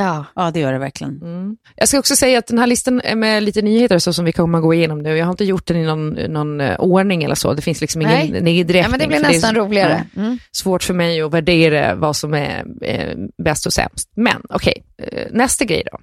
[0.00, 0.24] Ja.
[0.34, 1.22] Ja, det gör det verkligen.
[1.22, 1.56] Mm.
[1.76, 4.32] Jag ska också säga att den här listan är med lite nyheter så som vi
[4.32, 7.34] kommer gå igenom nu, jag har inte gjort den i någon, någon eh, ordning eller
[7.34, 8.40] så, det finns liksom ingen Nej.
[8.42, 8.82] nedräkning.
[8.82, 10.04] ja, men det blir för är nästan roligare.
[10.14, 10.38] ja, Mm.
[10.52, 14.10] svårt för mig att värdera vad som är eh, bäst och sämst.
[14.16, 15.98] Men okej, eh, nästa grej då.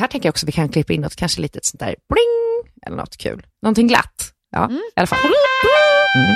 [0.00, 2.72] Här tänker jag också att vi kan klippa in något, kanske lite sånt där bling,
[2.86, 3.46] eller något kul.
[3.62, 4.30] Någonting glatt.
[4.52, 5.18] Ja, i alla fall.
[6.16, 6.34] Mm.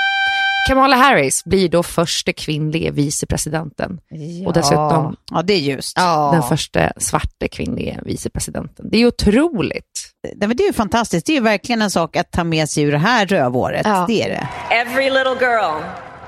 [0.69, 4.01] Kamala Harris blir då första kvinnliga vicepresidenten.
[4.47, 5.97] Och dessutom Ja, det är just.
[5.97, 6.31] Ja.
[6.33, 8.91] den första svarta kvinnliga vicepresidenten.
[8.91, 10.11] Det är otroligt.
[10.37, 11.27] Men det är ju fantastiskt.
[11.27, 13.83] Det är ju verkligen en sak att ta med sig ur det här rövåret.
[13.87, 14.05] Ja.
[14.09, 14.49] Det är det.
[14.75, 15.83] Every little girl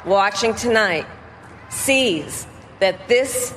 [0.07, 1.07] watching tonight
[1.70, 2.46] sees
[2.81, 3.55] that this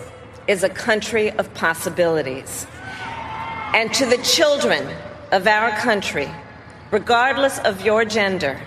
[0.48, 2.68] is a country of possibilities.
[3.74, 4.84] And to the children
[5.32, 6.28] of our country,
[6.92, 8.58] regardless of your gender,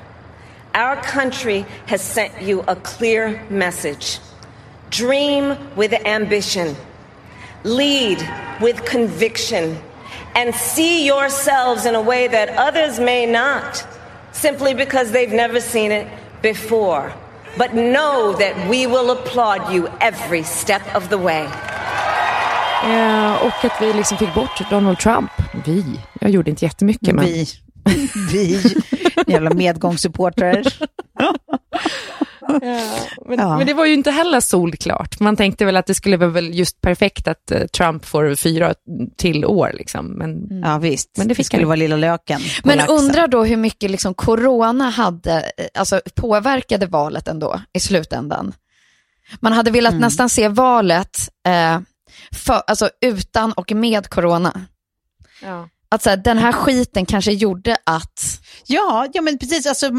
[0.75, 4.19] our country has sent you a clear message.
[4.91, 6.77] Dream with ambition,
[7.65, 8.19] lead
[8.61, 9.79] with conviction,
[10.35, 13.87] and see yourselves in a way that others may not,
[14.33, 16.07] simply because they've never seen it
[16.43, 17.13] before.
[17.59, 21.49] But know that we will applaud you every step of the way.
[22.85, 25.31] Eh, och att vi liksom fick bort Donald Trump.
[25.67, 26.01] Vi.
[26.21, 27.15] Jag gjorde inte jättemycket.
[27.15, 27.25] Men...
[27.85, 28.11] Vi.
[28.33, 28.75] Vi.
[29.27, 30.63] Jävla medgångssupportrar.
[33.29, 33.57] Men, Ja.
[33.59, 35.21] men det var ju inte heller solklart.
[35.21, 38.75] Man tänkte väl att det skulle vara väl just perfekt att eh, Trump får fyra
[39.17, 39.71] till år.
[39.75, 40.07] Liksom.
[40.07, 41.11] Men Ja, visst.
[41.19, 41.69] Men det fick skulle han.
[41.69, 42.41] vara lilla löken.
[42.65, 42.97] Men laxen.
[42.99, 48.53] undrar då hur mycket liksom corona hade, eh, alltså påverkade valet ändå i slutändan.
[49.41, 51.81] Man hade velat nästan se valet eh,
[52.35, 54.61] för, alltså utan och med corona.
[55.43, 55.69] ja.
[55.93, 59.67] Att så här, den här skiten kanske gjorde att, Ja, ja men precis.
[59.67, 59.91] Alltså,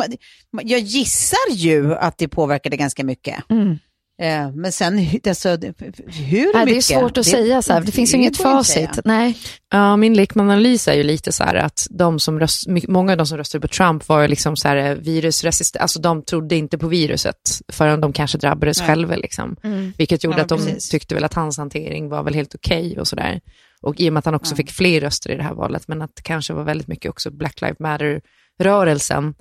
[0.64, 3.36] jag gissar ju att det påverkade ganska mycket.
[3.50, 3.78] Mm.
[4.22, 5.74] Eh, men sen alltså, det-
[6.08, 6.92] hur Nej, det mycket?
[6.92, 7.82] är svårt att säga så här.
[7.82, 9.00] Det finns ju inget facit.
[9.06, 9.38] Nej.
[9.72, 13.28] Ja, min lekmananalys är ju lite så här att de som röst, många av de
[13.28, 16.88] som röstade på Trump var ju liksom så här virusresistent, alltså de trodde inte på
[16.88, 17.36] viruset
[17.72, 18.88] förrän de kanske drabbades Nej.
[18.88, 19.56] själva liksom.
[19.98, 20.90] Vilket gjorde Ja, att de precis.
[20.90, 23.42] tyckte väl att hans hantering var väl helt okej och sådär.
[23.84, 26.02] Och i och med att han också fick fler röster i det här valet, men
[26.02, 29.36] att det kanske var väldigt mycket också Black Lives Matter-rörelsen.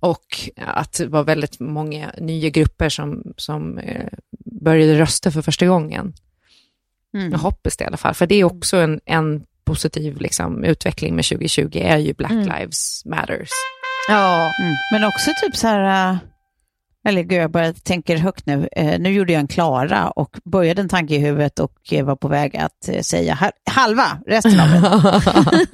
[0.00, 4.08] Och att det var väldigt många nya grupper som, som eh,
[4.62, 6.14] började rösta för första gången.
[7.14, 7.32] Mm.
[7.32, 11.16] Jag hoppas det i alla fall, för det är också en, en positiv liksom, utveckling
[11.16, 13.50] med 2020, är ju Black Lives Matters.
[14.08, 14.52] Ja.
[14.60, 14.74] Mm.
[14.92, 16.18] Men också typ så här, äh,
[17.06, 18.68] eller gud jag bara tänker högt nu.
[18.72, 22.16] Eh, nu gjorde jag en Klara och började en tanke i huvudet och eh, var
[22.16, 25.12] på väg att eh, säga ha- halva, resten av det.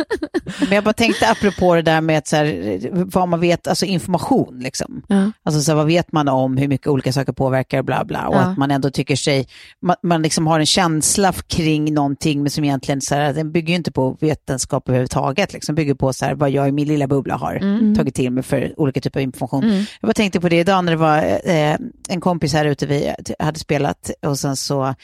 [0.61, 3.87] Men jag bara tänkte apropå det där med att så här, vad man vet, alltså
[3.87, 5.03] information liksom.
[5.09, 5.31] Ja.
[5.45, 8.29] Alltså så här, vad vet man om hur mycket olika saker påverkar och bla bla.
[8.29, 8.39] Och Ja.
[8.41, 9.47] att man ändå tycker sig,
[9.83, 13.69] man, man liksom har en känsla kring någonting men som egentligen så här, den bygger
[13.69, 15.53] ju inte på vetenskap överhuvudtaget.
[15.53, 17.95] Liksom bygger på så här, vad jag i min lilla bubbla har Mm.
[17.95, 19.71] tagit till mig för olika typer av information.
[20.01, 21.77] Jag bara tänkte på det idag när det var eh,
[22.09, 24.95] en kompis här ute vi hade spelat och sen så när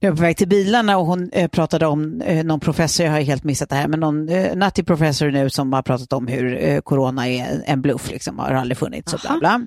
[0.00, 3.12] jag var på väg till bilarna och hon eh, pratade om eh, någon professor, jag
[3.12, 6.26] har helt missat det här, men någon eh, nutty professor nu som har pratat om
[6.26, 9.60] hur eh, corona är en bluff, liksom, har aldrig funnits och bla bla.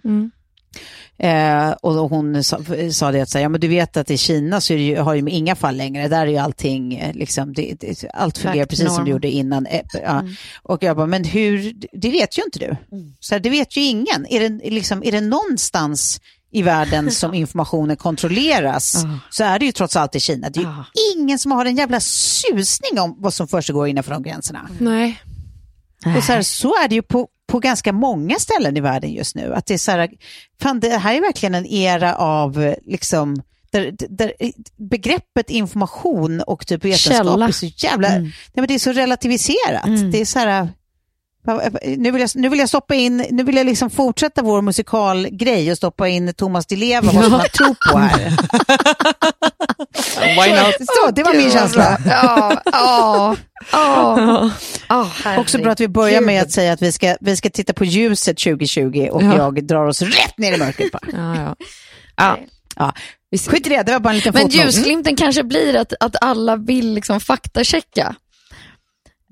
[1.23, 2.60] Eh, och hon sa,
[2.91, 5.13] sa det att så här, ja, men du vet att i Kina så ju, har
[5.13, 8.95] ju inga fall längre, där är ju allting, eh, liksom, det, det, allt fungerar precis
[8.95, 9.65] som det gjorde innan.
[9.65, 10.23] Eh, ja.
[10.63, 12.75] Och jag bara, men hur, det vet ju inte du.
[13.19, 14.25] Så här, det vet ju ingen.
[14.29, 19.71] Är det, liksom, är det någonstans i världen som informationen kontrolleras så är det ju
[19.71, 20.49] trots allt i Kina.
[20.49, 24.23] Det är ju ingen som har en jävla susning om vad som försiggår innanför de
[24.23, 24.69] gränserna.
[24.79, 25.21] Nej.
[26.17, 29.35] Och så, här, så är det ju på, på ganska många ställen i världen just
[29.35, 29.53] nu.
[29.53, 30.09] Att det, är så här,
[30.61, 34.33] fan, det här är verkligen en era av liksom, där, där
[34.89, 37.47] begreppet information och typ vetenskap Källa.
[37.47, 40.11] är så jävla, nej, men det är så relativiserat.
[40.11, 40.69] Det är så här,
[41.97, 45.71] nu vill, jag, nu vill jag stoppa in, nu vill jag liksom fortsätta vår musikalgrej
[45.71, 48.37] och stoppa in Thomas Di Leva, vad man tror på här.
[50.20, 50.76] Why not?
[50.80, 51.98] Så, det var min känsla.
[52.06, 53.36] Ja, ja,
[53.72, 54.52] ja.
[54.89, 57.74] Ja, Också bra att vi börjar med att säga att vi ska, vi ska titta
[57.74, 59.38] på ljuset 2020 och Ja.
[59.38, 60.91] jag drar oss rätt ner i mörkret.
[60.91, 61.02] Bara.
[61.13, 61.56] Ja, ja.
[62.15, 62.38] Ja.
[62.76, 62.94] Ja.
[63.48, 64.65] Skit i det, det var bara en liten Men fotnot.
[64.65, 68.15] ljusglimten kanske blir att, att alla vill liksom faktachecka.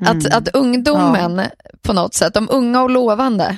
[0.05, 1.41] Att, att ungdomen
[1.81, 3.57] på något sätt, de unga och lovande,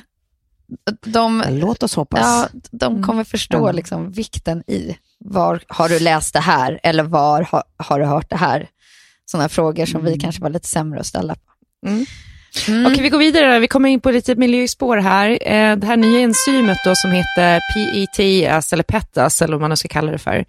[1.05, 2.19] de, Låt oss hoppas.
[2.21, 3.71] ja, de kommer förstå Ja.
[3.71, 8.29] liksom vikten i var har du läst det här eller var har, har du hört
[8.29, 8.67] det här?
[9.25, 11.51] Sådana frågor som vi kanske var lite sämre att ställa på.
[11.87, 12.05] Mm.
[12.85, 13.59] Okej, vi går vidare.
[13.59, 15.29] Vi kommer in på lite miljöspår här.
[15.29, 19.75] Eh, Det här nya enzymet då som heter PETAS, eller PETAS, eller vad man nu
[19.75, 20.45] ska kalla det för,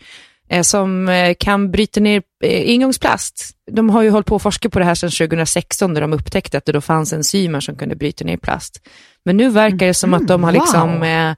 [0.48, 3.50] eh, som eh, kan bryta ner eh, ingångsplast.
[3.70, 6.58] De har ju hållit på att forska på det här sedan 2016, där de upptäckte
[6.58, 8.80] att det då fanns enzymer som kunde bryta ner plast.
[9.24, 11.34] Men nu verkar det som att de har liksom wow.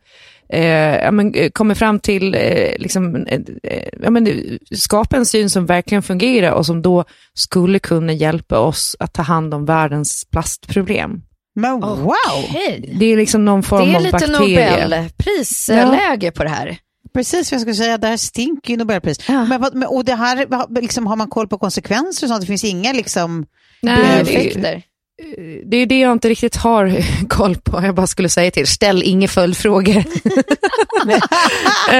[0.48, 4.34] Eh, ja, men, eh, kommer fram till eh, liksom, eh, eh, ja, men, eh,
[4.76, 7.04] skapa en syn som verkligen fungerar och som då
[7.34, 11.22] skulle kunna hjälpa oss att ta hand om världens plastproblem.
[11.54, 12.14] Men wow!
[12.48, 12.94] Hej.
[13.00, 14.84] Det är liksom någon form Det är av lite bakterie.
[14.84, 16.78] Nobelprisläge på det här.
[17.14, 19.28] Precis vad jag skulle säga, det här stinker ju Nobelpris.
[19.28, 19.44] Ja.
[19.44, 20.46] Men, och det här,
[20.80, 22.40] liksom, har man koll på konsekvenser och sånt?
[22.40, 23.46] Det finns inga liksom...
[23.82, 24.82] Nej, det, Bieffekter.
[25.64, 26.96] Det är det jag inte riktigt har
[27.28, 27.82] koll på.
[27.82, 29.94] Jag bara skulle säga till, ställ inga följdfrågor.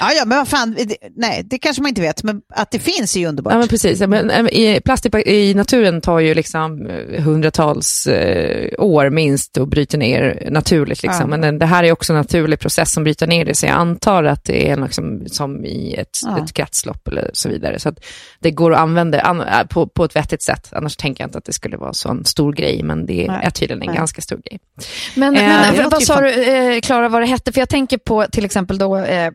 [0.00, 2.70] Eh, Ja, ja, men vad fan, det, nej, det kanske man inte vet, men att
[2.70, 3.52] det finns är ju underbart.
[3.52, 4.00] Ja, men precis.
[4.00, 9.58] Men, eh, i, plast i, i naturen tar ju liksom eh, hundratals eh, år minst
[9.58, 11.02] att bryta ner naturligt.
[11.02, 11.30] Liksom.
[11.30, 11.36] Ja.
[11.36, 14.24] Men det här är också en naturlig process som bryter ner det, så jag antar
[14.24, 16.44] att det är liksom som i ett, Ja.
[16.44, 17.78] ett kretslopp eller så vidare.
[17.78, 18.04] Så att
[18.40, 20.68] det går att använda an, äh, på, på ett vettigt sätt.
[20.72, 23.40] Annars tänker jag inte att det skulle vara så en stor grej, men det Nej.
[23.44, 23.96] är tydligen en Nej.
[23.96, 24.58] ganska stor grej.
[25.14, 26.30] Men, Eh, men vad sa du,
[26.74, 27.52] eh, Klara, vad det hette?
[27.52, 29.32] För jag tänker på till exempel då eh,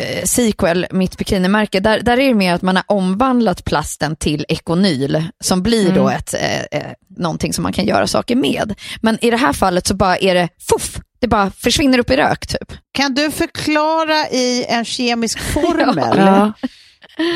[0.00, 1.80] eh, Sequel, mitt bikinimärke.
[1.80, 6.08] Där, där är det mer att man har omvandlat plasten till ekonyl, som blir då
[6.08, 6.86] ett, eh, eh,
[7.16, 8.74] någonting som man kan göra saker med.
[9.02, 12.16] Men i det här fallet så bara är det fuff, det bara försvinner upp i
[12.16, 12.72] rök typ.
[12.92, 16.52] Kan du förklara i en kemisk formel Ja.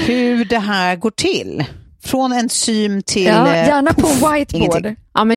[0.07, 1.65] hur det här går till?
[2.05, 3.25] Från enzym till...
[3.25, 4.55] Ja, eh, gärna på puff, whiteboard.
[4.55, 4.97] ingenting.
[5.15, 5.37] Ja, men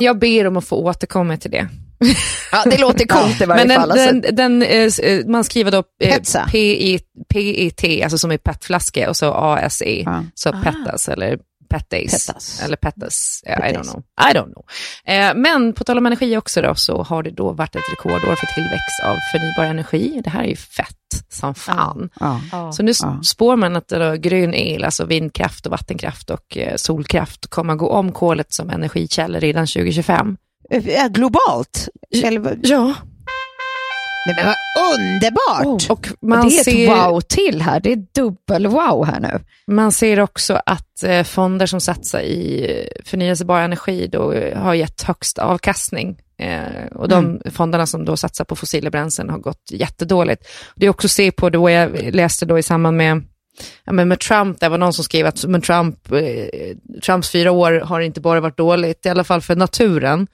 [0.00, 1.68] Jag ber om att få återkomma till det.
[2.52, 3.88] Ja, det låter coolt i varje Men fall.
[3.88, 4.32] den, Alltså.
[4.32, 6.18] den, den, eh, eh, man skriver då eh,
[7.32, 10.24] P-I-T, alltså som i petflaska och så A-S-E, Ja.
[10.34, 11.38] så pettas eller
[11.70, 12.26] pettis.
[12.26, 12.62] Pettas.
[12.62, 14.02] Eller pettas, ja, I don't know.
[14.30, 14.64] I don't know.
[15.04, 18.36] Eh, men på tal om energi också då, så har det då varit ett rekordår
[18.36, 20.20] för tillväxt av förnybar energi.
[20.24, 20.96] Det här är ju fett
[21.28, 22.10] som fan.
[22.20, 22.72] Ja.
[22.72, 23.20] Så nu Ja.
[23.24, 27.90] spår man att då grön el, alltså vindkraft och vattenkraft och eh, solkraft kommer gå
[27.90, 30.36] om kolet som energikällor redan 2025.
[30.70, 31.88] Eh, Globalt?
[32.24, 32.94] Eller, Ja,
[34.26, 34.54] nej, men vad
[35.00, 35.90] underbart!
[35.90, 36.92] och man det är ser...
[36.92, 37.80] ett wow till här.
[37.80, 39.40] Det är dubbel wow här nu.
[39.66, 44.74] Man ser också att eh, fonder som satsar i eh, förnyelsebar energi då eh, har
[44.74, 46.18] gett högst avkastning.
[46.40, 50.48] Eh, och de fonderna som då satsar på fossila bränslen har gått jättedåligt.
[50.76, 53.22] Det är också att se på då jag läste då i samband med
[53.84, 57.50] Ja, men med Trump, det var någon som skrev att men Trump, eh, Trumps fyra
[57.52, 60.26] år har inte bara varit dåligt, i alla fall för naturen.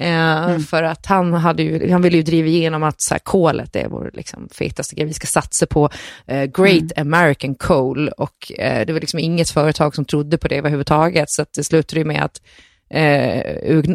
[0.00, 3.76] Eh, För att han, hade ju, han ville ju driva igenom att så här, kolet
[3.76, 5.06] är vår liksom, fetaste grej.
[5.06, 5.90] Vi ska satsa på
[6.26, 8.08] eh, Great American Coal.
[8.08, 11.30] Och eh, det var liksom inget företag som trodde på det överhuvudtaget.
[11.30, 12.40] Så det slutade ju med att
[12.90, 13.42] eh,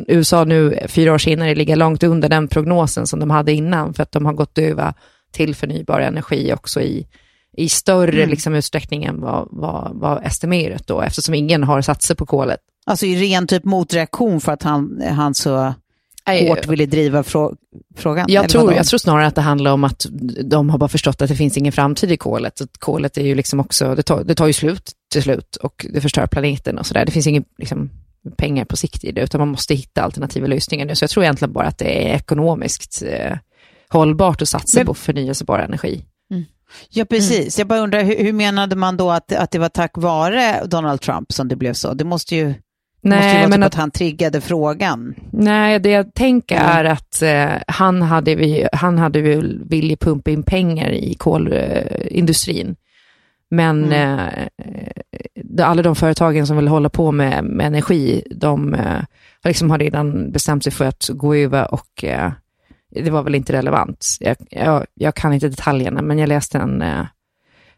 [0.07, 3.93] USA nu, fyra år senare, ligger långt under den prognosen som de hade innan.
[3.93, 4.93] För att de har gått över
[5.31, 7.07] till förnybar energi också i,
[7.57, 11.01] i större liksom, utsträckning än vad, vad, vad estimerat då.
[11.01, 12.59] Eftersom ingen har satsat på kolet.
[12.85, 15.73] Alltså i ren typ motreaktion för att han, han så
[16.25, 17.55] hårt ville driva frå-
[17.95, 18.25] frågan?
[18.29, 20.05] Jag tror, jag tror snarare att det handlar om att
[20.43, 22.61] de har bara förstått att det finns ingen framtid i kolet.
[22.61, 25.85] Att kolet är ju liksom också, det tar, det tar ju slut till slut och
[25.89, 27.05] det förstör planeten och sådär.
[27.05, 27.89] Det finns inga liksom,
[28.37, 30.95] pengar på sikt i det, utan man måste hitta alternativa lösningar nu.
[30.95, 33.37] Så jag tror egentligen bara att det är ekonomiskt eh,
[33.89, 36.05] hållbart att satsa Men- på förnyelsebar energi.
[36.89, 37.57] Ja, precis.
[37.59, 41.01] Jag bara undrar, hur, hur menade man då att, att det var tack vare Donald
[41.01, 41.93] Trump som det blev så?
[41.93, 42.53] Det måste ju,
[43.01, 45.15] det måste ju vara men typ att- att han triggade frågan.
[45.31, 50.31] Nej, det jag tänker är att eh, han hade, vi, han hade väl vilja pumpa
[50.31, 52.75] in pengar i kolindustrin.
[53.53, 54.27] Men eh,
[55.57, 59.01] eh, alla de företagen som vill hålla på med, med energi, de eh,
[59.41, 62.31] har liksom har redan bestämt sig för att gå över och eh,
[62.89, 64.07] det var väl inte relevant.
[64.19, 67.05] Jag, jag, jag kan inte detaljerna, men jag läste en, eh,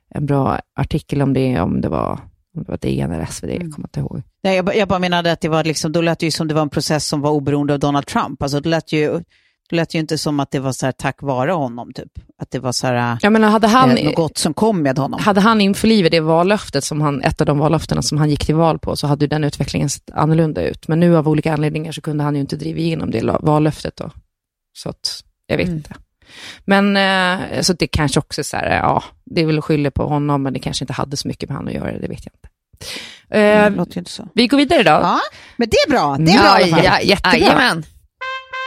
[0.10, 2.20] en bra artikel om det, om det var,
[2.56, 4.22] om det var DN eller SvD, jag kommer inte ihåg.
[4.44, 6.54] Nej, jag, jag bara menade att det var liksom, då lät det ju som det
[6.54, 8.42] var en process som var oberoende av Donald Trump.
[8.42, 9.22] Alltså det lät ju,
[9.70, 12.12] det lät ju inte som att det var så här tack vare honom, typ.
[12.42, 14.98] Att det var så här, Jag menar, hade han, eh, något gott som kom med
[14.98, 15.20] honom.
[15.20, 18.56] Hade han införlivat det vallöftet, som han, ett av de vallöftena som han gick till
[18.56, 20.88] val på, så hade den utvecklingen sett annorlunda ut.
[20.88, 24.12] Men nu av olika anledningar så kunde han ju inte driva igenom det vallöftet då.
[24.74, 25.94] Så att, jag vet inte.
[26.66, 29.92] Men eh, så det kanske också är så här, ja, det är väl att skylla
[29.92, 32.26] på honom, men det kanske inte hade så mycket med han att göra, det vet
[32.26, 32.48] jag inte.
[33.30, 34.28] Eh, Det låter inte så.
[34.34, 34.90] vi går vidare då.
[34.90, 35.20] Ja,
[35.58, 36.18] men det är bra.
[36.20, 36.86] Det är bra i alla fall.
[36.86, 37.38] Ja, jättebra.
[37.38, 37.84] Jajamän.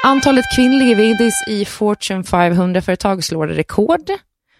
[0.04, 4.10] Antalet kvinnliga vds i Fortune 500-företag slår rekord.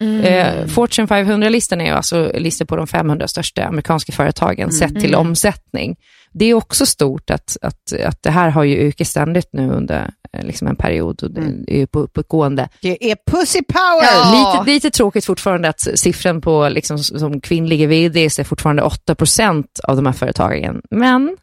[0.00, 5.14] Eh, Fortune 500-listan är ju alltså listor på de 500 största amerikanska företagen sett till
[5.14, 5.96] omsättning.
[6.32, 10.10] Det är också stort att, att, att det här har ju ökat ständigt nu under
[10.32, 12.68] eh, liksom en period och det är ju på uppåtgående.
[12.82, 14.02] Det är pussy power!
[14.02, 14.62] Ja.
[14.62, 19.96] Lite, lite tråkigt fortfarande att siffran på liksom, som kvinnliga vds är fortfarande 8% av
[19.96, 20.82] de här företagen.
[20.90, 21.36] Men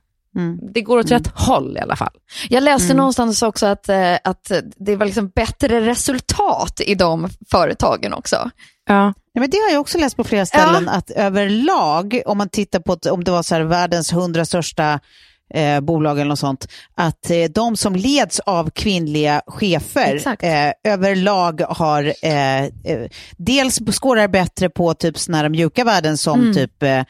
[0.73, 2.13] det går åt rätt håll i alla fall.
[2.49, 8.13] Jag läste någonstans också att, eh, att det var liksom bättre resultat i de företagen
[8.13, 8.49] också.
[8.87, 9.13] Ja.
[9.33, 12.79] Ja, men det har jag också läst på flera ställen, att överlag, om man tittar
[12.79, 14.99] på om det var så här, världens hundra största
[15.53, 21.61] eh, bolag eller något sånt, att eh, de som leds av kvinnliga chefer eh, överlag
[21.61, 22.69] har eh, eh,
[23.37, 26.53] dels skårar bättre på typ såna här mjuka värden som Mm.
[26.53, 27.03] typ eh,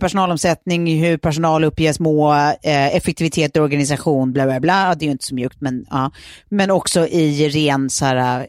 [0.00, 4.94] personalomsättning, hur personal uppges må, effektivitet i organisation, bla bla bla.
[4.94, 6.10] Det är ju inte så mjukt, men, ja.
[6.48, 8.46] men också i ren så här,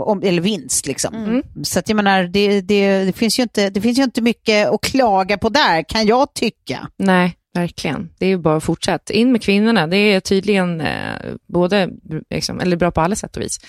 [0.00, 0.86] om, eller vinst.
[0.86, 1.14] Liksom.
[1.14, 1.42] Mm.
[1.62, 4.68] Så att jag menar, det, det, det, finns ju inte, det finns ju inte mycket
[4.68, 6.88] att klaga på där, kan jag tycka.
[6.96, 8.10] Nej, verkligen.
[8.18, 9.12] Det är bara att fortsätta.
[9.12, 11.14] In med kvinnorna, det är tydligen eh,
[11.48, 11.88] både,
[12.30, 13.60] liksom, eller bra på alla sätt och vis.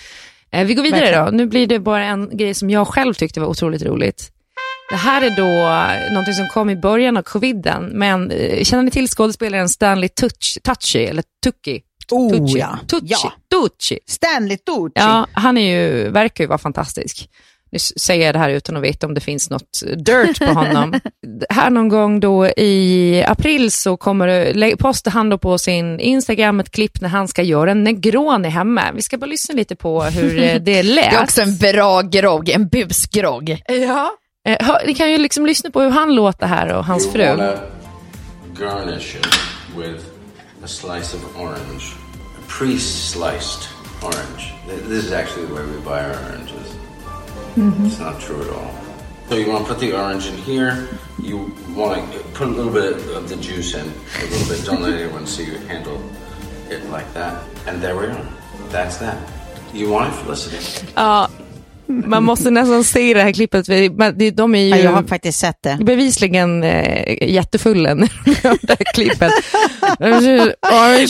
[0.52, 1.26] Eh, vi går vidare Verkligen.
[1.26, 1.32] då.
[1.32, 4.30] Nu blir det bara en grej som jag själv tyckte var otroligt roligt.
[4.90, 5.48] Det här är då
[6.04, 10.10] eh, någonting som kom i början av coviden, men eh, känner ni till skådespelaren Stanley
[10.10, 11.82] Tucci, Tucci eller Tucci?
[12.12, 12.60] Oh, Tucci.
[12.60, 12.80] ja.
[12.88, 13.06] Tucci.
[13.10, 13.34] Ja.
[13.52, 14.00] Tucci.
[14.08, 14.92] Stanley Tucci.
[14.96, 17.30] Ja, han är ju, verkar ju vara fantastisk.
[17.74, 20.93] Nu säger jag det här utan att veta om det finns något dirt på honom.
[21.49, 26.59] här någon gång då i april så kommer det, postar han då på sin Instagram
[26.59, 28.82] ett klipp när han ska göra en negroni hemma.
[28.95, 31.05] Vi ska bara lyssna lite på hur eh, det lät.
[31.11, 33.61] Det är också en bra grogg, en busgrogg.
[33.67, 34.11] Ja.
[34.47, 37.38] Eh, hör- Ni kan ju liksom lyssna på hur han låter här och hans fru.
[38.59, 39.26] garnish it
[39.78, 40.03] with
[40.63, 41.84] a slice of orange,
[42.38, 43.67] a pre-sliced
[44.01, 44.53] orange.
[44.67, 46.76] Th- This is actually the way we buy our oranges.
[47.56, 47.86] Mm-hmm.
[47.86, 48.72] It's not true at all.
[49.30, 50.89] So you want to put the orange in here.
[51.22, 54.66] You want to put a little bit of the juice in, a little bit.
[54.66, 56.01] Don't let anyone see you handle
[56.70, 57.43] it like that.
[57.66, 58.28] And there we are.
[58.70, 59.18] That's that.
[59.74, 60.88] You want it, Felicity?
[60.95, 61.28] Ja, uh,
[62.06, 63.66] man måste nästan se det här klippet.
[63.66, 64.68] för De är ju...
[64.70, 65.78] Ja, jag har faktiskt sett det.
[65.82, 69.32] bevisligen eh, jättefulla när de gör det här klippet.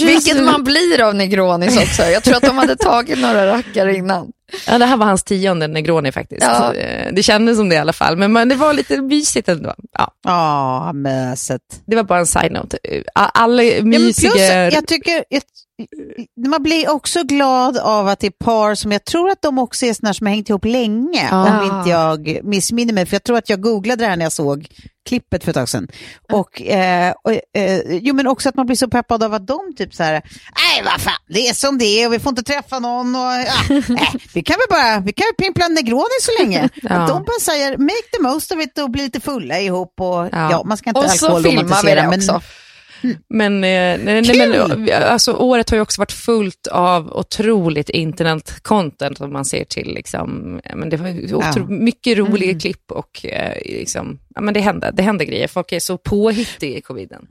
[0.08, 2.04] Vilket man blir av Negronis också.
[2.04, 4.28] Jag tror att de hade tagit några rackare innan.
[4.68, 6.42] Ja, det här var hans tionde Negroni faktiskt.
[6.42, 6.74] Ja.
[6.74, 9.74] Eh, Det kändes som det i alla fall, men man, det var lite mysigt ändå.
[9.98, 11.62] Ja, Ja, möset.
[11.86, 12.78] det var bara en side-note.
[12.84, 14.32] Eh, Alla Ja, mysiga...
[14.32, 15.24] plus, jag tycker,
[16.48, 19.86] man blir också glad av att det är par som, jag tror att de också
[19.86, 21.60] är sådana som har hängt ihop länge, Ja.
[21.62, 24.32] om inte jag missminner mig, för jag tror att jag googlade det här när jag
[24.32, 24.68] såg
[25.10, 25.88] klippet för ett tag sedan.
[26.32, 29.60] Och, eh, och, eh, jo, men också att man blir så peppad av att de
[29.78, 32.44] typ så här, nej vad fan, det är som det är och vi får inte
[32.44, 36.44] träffa någon och ja, äh, vi kan väl bara, vi kan ju pimpla Negroni så
[36.44, 36.70] länge.
[36.82, 36.90] Ja.
[36.90, 40.30] Att de bara säger, make the most of it och bli lite fulla ihop och
[40.32, 42.32] ja, man ska inte Och så filmar vi det också.
[42.32, 42.42] Men,
[43.64, 49.34] eh, nej, nej, men alltså, året har ju också varit fullt av otroligt internet-content om
[49.34, 49.93] man ser till.
[49.93, 51.66] Liksom, eh, men det var otro, Ja.
[51.68, 52.60] mycket roliga Mm.
[52.60, 55.47] klipp och eh, liksom, ja, men det, händer, det händer grejer.
[55.47, 57.26] Folk är så påhittiga i coviden.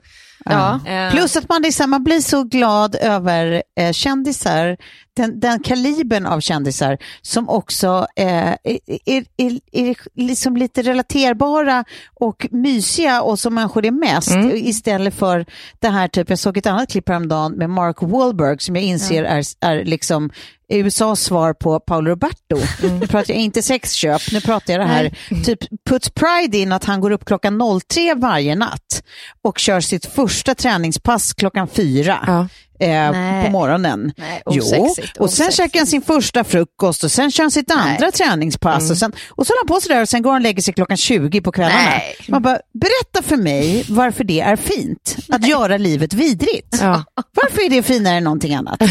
[0.44, 0.80] Ja.
[0.86, 4.76] Eh, Plus att man, här, man blir så glad över eh, kändisar,
[5.16, 11.84] den, den kalibern av kändisar som också eh, är, är, är, är liksom lite relaterbara
[12.14, 15.46] och mysiga och som människor är mest istället för
[15.78, 19.24] det här typ, jag såg ett annat klipp häromdagen med Mark Wahlberg som jag inser
[19.24, 20.30] är, är liksom
[20.68, 22.58] USAs svar på Paolo Roberto.
[23.00, 25.58] Nu pratar jag inte sexköp, nu pratar jag det här, typ
[25.88, 29.04] puts pride in att han går upp klockan 03 varje natt
[29.42, 32.18] och kör sitt första träningspass klockan fyra.
[32.26, 32.48] Ja.
[32.82, 33.44] Eh, Nej.
[33.46, 34.12] på morgonen.
[34.16, 37.70] Nej, jo, osexigt, och sen käkar han sin första frukost och sen kör han sitt
[37.70, 40.42] andra träningspass och sen, och så håller han på sådär och sen går han och
[40.42, 41.74] lägger sig klockan 20 på kvällarna.
[41.74, 42.16] Nej.
[42.28, 46.78] Man bara, berätta för mig varför det är fint att göra livet vidrigt.
[46.80, 47.04] Ja.
[47.42, 48.82] Varför är det finare än någonting annat?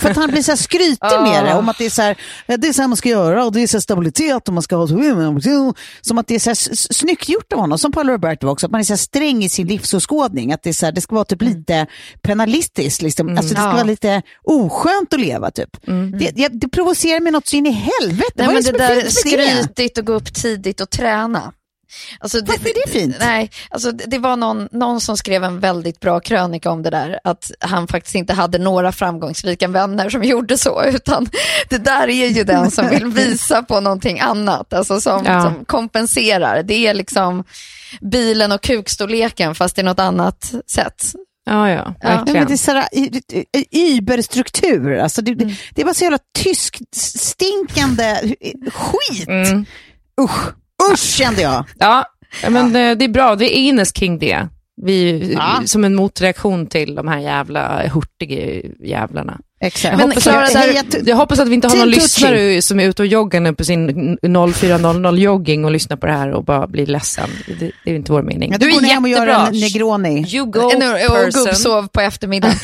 [0.00, 2.16] För att han blir så här skrytig med det, om att det är så här,
[2.46, 4.54] "Ja, det är så här man ska göra och det är så här stabilitet och
[4.54, 7.92] man ska ha så, som att det är så här snyggt gjort av honom, som
[7.92, 10.68] Paolo Roberto var också, att man är så här sträng i sin livsåskådning, att det,
[10.68, 11.86] är så här, det ska vara typ lite
[12.22, 13.33] penalistiskt, liksom.
[13.38, 13.72] Alltså det ska Ja.
[13.72, 15.76] vara lite oskönt att leva typ.
[16.18, 18.32] Det, det, det provocerar mig något så in i helvete.
[18.34, 19.10] Nej, Vad men det det där det?
[19.10, 21.52] skrytigt och gå upp tidigt och träna.
[22.18, 23.16] Alltså, Varför är det fint?
[23.20, 26.90] Nej, alltså, det det var någon, någon som skrev en väldigt bra krönika om det
[26.90, 31.28] där, att han faktiskt inte hade några framgångsrika vänner som gjorde så, utan
[31.68, 35.42] det där är ju den som vill visa på någonting annat, alltså som, Ja.
[35.42, 36.62] som kompenserar.
[36.62, 37.44] Det är liksom
[38.00, 41.04] bilen och kukstorleken, fast i något annat sätt.
[41.46, 41.94] Ja, ja, Ja.
[42.00, 42.38] Ja, verkligen.
[42.38, 42.88] men det är sådär
[43.98, 45.54] überstruktur, alltså det, Mm.
[45.74, 48.34] det, är bara så jävla tysk stinkande
[48.72, 49.28] skit.
[49.28, 49.64] Mm.
[50.20, 50.48] Usch,
[50.92, 51.64] usch kände jag.
[51.78, 52.04] Ja,
[52.48, 53.34] men eh, det är bra.
[53.34, 54.48] Vi är Ines kring det.
[54.82, 55.62] Vi, Ja.
[55.66, 59.40] Som en motreaktion till de här jävla hurtiga jävlarna.
[59.66, 59.84] Exakt.
[59.92, 60.52] Jag, Men hoppas, Klara, att,
[60.90, 63.54] där- jag hoppas att vi inte har någon lyssnare som är ute och joggar nu
[63.54, 67.30] på sin 0400-jogging och lyssnar på det här och bara blir ledsen.
[67.46, 68.52] Det, det är inte vår mening.
[68.52, 69.46] Ja, du är hem och gör jättebra.
[69.48, 70.26] en Negroni.
[70.36, 72.56] You go Nu- och gubbsov på eftermiddagen.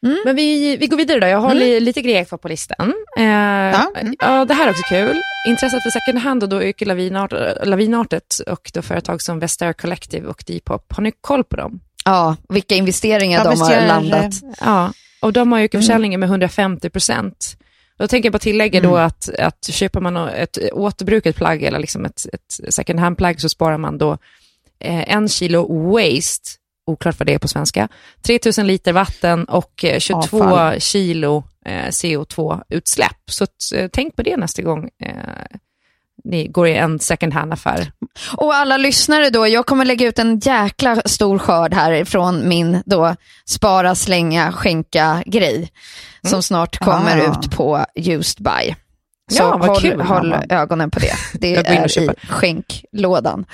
[0.24, 1.26] Men vi, vi går vidare då.
[1.26, 2.92] Jag har li, lite grejer kvar på listan.
[3.18, 4.44] Eh, ja.
[4.44, 5.20] det här är också kul.
[5.48, 7.32] Intresset för second hand och då ökar lavinart,
[7.64, 10.92] lavinartet och då företag som Vestera Collective och Depop.
[10.96, 11.80] Har ni koll på dem?
[12.04, 14.32] Ja, vilka investeringar Ja, de har landat.
[14.60, 15.82] Ja, och de har ökat Mm.
[15.82, 17.56] försäljningen med 150 procent.
[17.98, 19.06] Då tänker jag på tillägga då Mm.
[19.06, 23.78] att, att köper man ett återbrukat plagg eller liksom ett, ett second hand-plagg så sparar
[23.78, 24.12] man då
[24.80, 26.50] eh, en kilo waste,
[26.86, 27.88] oklart vad det är på svenska,
[28.22, 30.80] 3000 liter vatten och eh, 22 Avfall.
[30.80, 33.30] kilo eh, CO2-utsläpp.
[33.30, 35.12] Så att, eh, tänk på det nästa gång eh,
[36.24, 37.92] ni går i en second hand-affär.
[38.36, 42.82] Och alla lyssnare då, jag kommer lägga ut en jäkla stor skörd här från min
[42.86, 43.16] då
[43.48, 45.68] spara, slänga, skänka grej
[46.22, 47.30] som snart kommer Ah.
[47.40, 48.74] ut på Used By.
[49.32, 50.44] Så Ja, vad håll, kul, håll mamma.
[50.48, 51.12] ögonen på det.
[51.40, 53.44] Det är i skänklådan.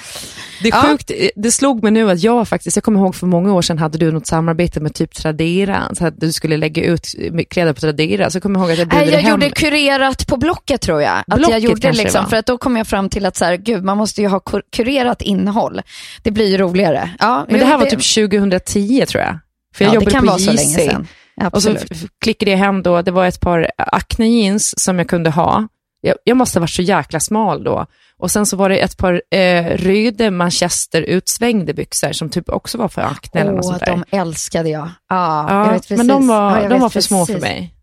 [0.63, 0.83] Det är Ja.
[0.83, 3.79] sjukt, det slog mig nu att jag faktiskt, jag kommer ihåg för många år sedan
[3.79, 7.07] hade du något samarbete med typ Tradera, så att du skulle lägga ut
[7.51, 9.31] kläder på Tradera, så kommer jag ihåg att jag budade jag hem.
[9.31, 11.19] gjorde kurerat på Blocket tror jag.
[11.19, 13.45] Att jag Blocket gjorde det liksom, för att då kom jag fram till att så
[13.45, 15.81] här, gud, man måste ju ha kur- kurerat innehåll.
[16.23, 17.11] Det blir ju roligare.
[17.19, 19.39] Ja, Men det här var typ 2010 tror jag.
[19.75, 20.57] För jag Ja, det jobbade kan på vara så JC.
[20.57, 21.07] länge sedan.
[21.49, 22.11] Och så Absolut.
[22.21, 25.69] klickade jag hem då, det var ett par Acne jeans som jag kunde ha.
[26.01, 27.87] Jag, jag måste ha varit så jäkla smal då.
[28.17, 32.79] Och sen så var det ett par eh, röda manchester utsvängde byxor som typ också
[32.79, 33.87] var för Acne eller något sånt där.
[34.11, 34.89] de älskade jag.
[35.09, 35.97] Ja, jag Ja, vet precis.
[35.99, 37.49] men de var, Ja, de var för små för precis.
[37.51, 37.75] mig.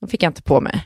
[0.00, 0.84] De fick jag inte på mig.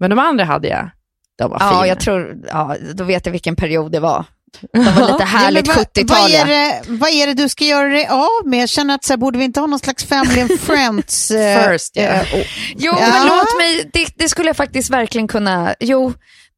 [0.00, 0.90] Men de andra hade jag.
[1.38, 1.86] De var Ja, fina.
[1.86, 4.24] jag tror, ja, då vet jag vilken period det var.
[4.72, 6.30] De var lite härligt Ja, men vad- 70-tal.
[6.30, 8.62] Vad är, det, vad är det du ska göra dig av med?
[8.62, 11.30] Jag känner att så här, borde vi inte ha någon slags family and friends?
[11.30, 12.02] eh, First, ja.
[12.02, 12.46] eh, och-
[12.76, 13.08] Jo, Ja.
[13.08, 16.12] men låt mig, det, det skulle jag faktiskt verkligen kunna, jo.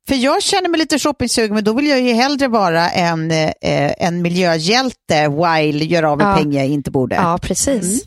[0.08, 3.50] För jag känner mig lite shoppingsugen, men då vill jag ju hellre vara en, eh,
[3.98, 6.36] en miljöhjälte while gör av med Ja.
[6.36, 7.14] pengar jag inte borde.
[7.14, 8.02] Ja, precis.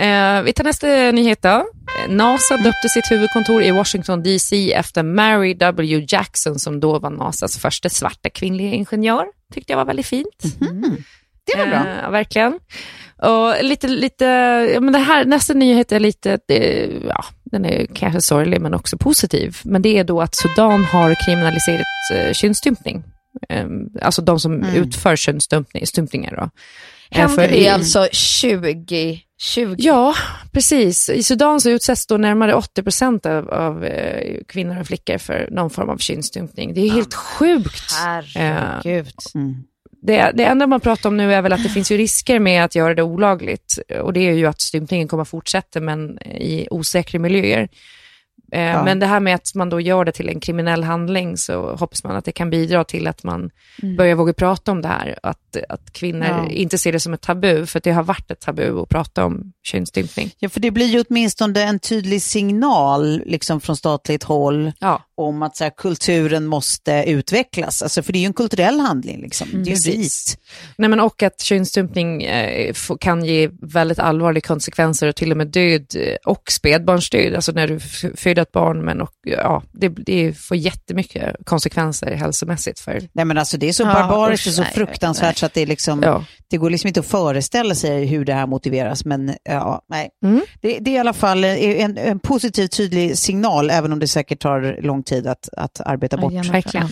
[0.00, 1.64] Eh, vi tar nästa nyhet då.
[2.04, 6.04] Eh, NASA döpte sitt huvudkontor i Washington DC efter Mary W.
[6.08, 9.26] Jackson som då var NASAs första svarta kvinnliga ingenjör.
[9.54, 10.42] Tyckte jag var väldigt fint.
[11.52, 11.86] Det var bra.
[12.04, 12.58] Eh, verkligen.
[13.22, 14.24] Och lite, lite,
[14.74, 18.74] ja, men det här, nästa nyhet är lite, eh, ja, den är kanske sorglig men
[18.74, 19.56] också positiv.
[19.64, 23.02] Men det är då att Sudan har kriminaliserat eh, könsstympning.
[23.48, 23.66] Eh,
[24.02, 24.74] alltså de som Mm.
[24.74, 26.32] utför könsstympningar.
[26.42, 26.48] Eh,
[27.10, 28.08] Hände för det i- alltså
[29.38, 29.74] 2020?
[29.78, 30.14] Ja,
[30.52, 31.08] precis.
[31.08, 35.48] I Sudan så utsätts då närmare 80 procent av, av eh, kvinnor och flickor för
[35.50, 36.74] någon form av könsstympning.
[36.74, 37.92] Det är helt sjukt.
[38.04, 39.14] Herregud.
[39.34, 39.54] Mm.
[40.02, 42.64] Det, det enda man pratar om nu är väl att det finns ju risker med
[42.64, 43.78] att göra det olagligt.
[44.02, 47.68] Och det är ju att stympningen kommer att fortsätta, men i osäkra miljöer.
[48.52, 48.84] Eh, Ja.
[48.84, 52.04] Men det här med att man då gör det till en kriminell handling så hoppas
[52.04, 53.50] man att det kan bidra till att man
[53.82, 53.96] Mm.
[53.96, 55.18] börjar våga prata om det här.
[55.22, 56.50] Att, att kvinnor Ja.
[56.50, 59.52] inte ser det som ett tabu, för det har varit ett tabu att prata om
[59.62, 60.30] könsstympning.
[60.38, 65.02] Ja, för det blir ju åtminstone en tydlig signal liksom, från statligt håll Ja.
[65.14, 67.82] om att så här, kulturen måste utvecklas.
[67.82, 69.20] Alltså, för det är ju en kulturell handling.
[69.22, 69.48] Liksom.
[69.52, 70.38] det är Precis.
[70.76, 75.46] Nej, men och att könsstympning eh, kan ge väldigt allvarliga konsekvenser och till och med
[75.46, 75.86] död
[76.24, 77.34] och spädbarnsdöd.
[77.34, 77.80] Alltså när du
[78.16, 83.38] föder ett barn, men och, ja, det, det får jättemycket konsekvenser hälsomässigt för Nej, men
[83.38, 86.02] alltså, det är så Ja, barbariskt och så nej, fruktansvärt så att det, är liksom,
[86.02, 86.24] Ja.
[86.50, 89.04] det går liksom inte att föreställa sig hur det här motiveras.
[89.04, 90.08] Men ja, nej.
[90.24, 90.40] Mm.
[90.60, 94.40] Det, det är i alla fall en, en positiv, tydlig signal, även om det säkert
[94.40, 96.88] tar lång tid att, att arbeta bort Verkligen.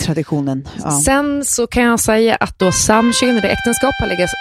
[0.00, 0.68] traditionen.
[0.84, 0.90] Ja.
[1.04, 3.90] Sen så kan jag säga att då samkönade äktenskap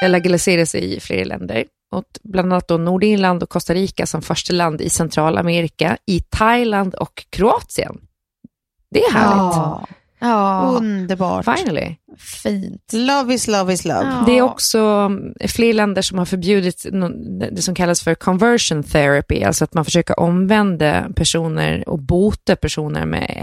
[0.02, 1.66] har legaliserats i flera länder.
[1.92, 6.96] Och bland annat då Nordirland och Costa Rica som första land i Centralamerika, i Thailand
[6.96, 7.98] och Kroatien.
[8.92, 9.56] Det är härligt.
[9.56, 9.88] Ja.
[10.20, 11.46] Ja, Underbart.
[11.46, 11.96] Finally.
[12.18, 12.94] fint.
[12.94, 14.04] Love is love is love.
[14.04, 14.24] Ja.
[14.26, 16.86] Det är också mm, fler länder som har förbjudit
[17.52, 23.06] det som kallas för conversion therapy, alltså att man försöker omvända personer och bota personer
[23.06, 23.40] med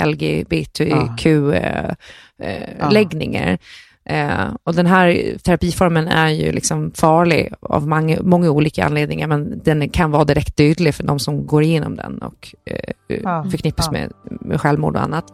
[2.78, 3.61] Ja.
[4.07, 9.61] Eh, och den här terapiformen är ju liksom farlig av många, många olika anledningar, men
[9.64, 13.46] den kan vara direkt dödlig för de som går igenom den och eh, Ja.
[13.50, 13.92] förknippas Ja.
[13.92, 15.24] med, med självmord och annat.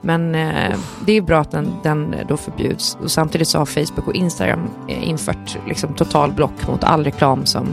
[0.00, 2.98] Men eh, det är bra att den, den då förbjuds.
[3.02, 7.44] Och samtidigt så har Facebook och Instagram eh, infört liksom total block mot all reklam
[7.46, 7.66] som,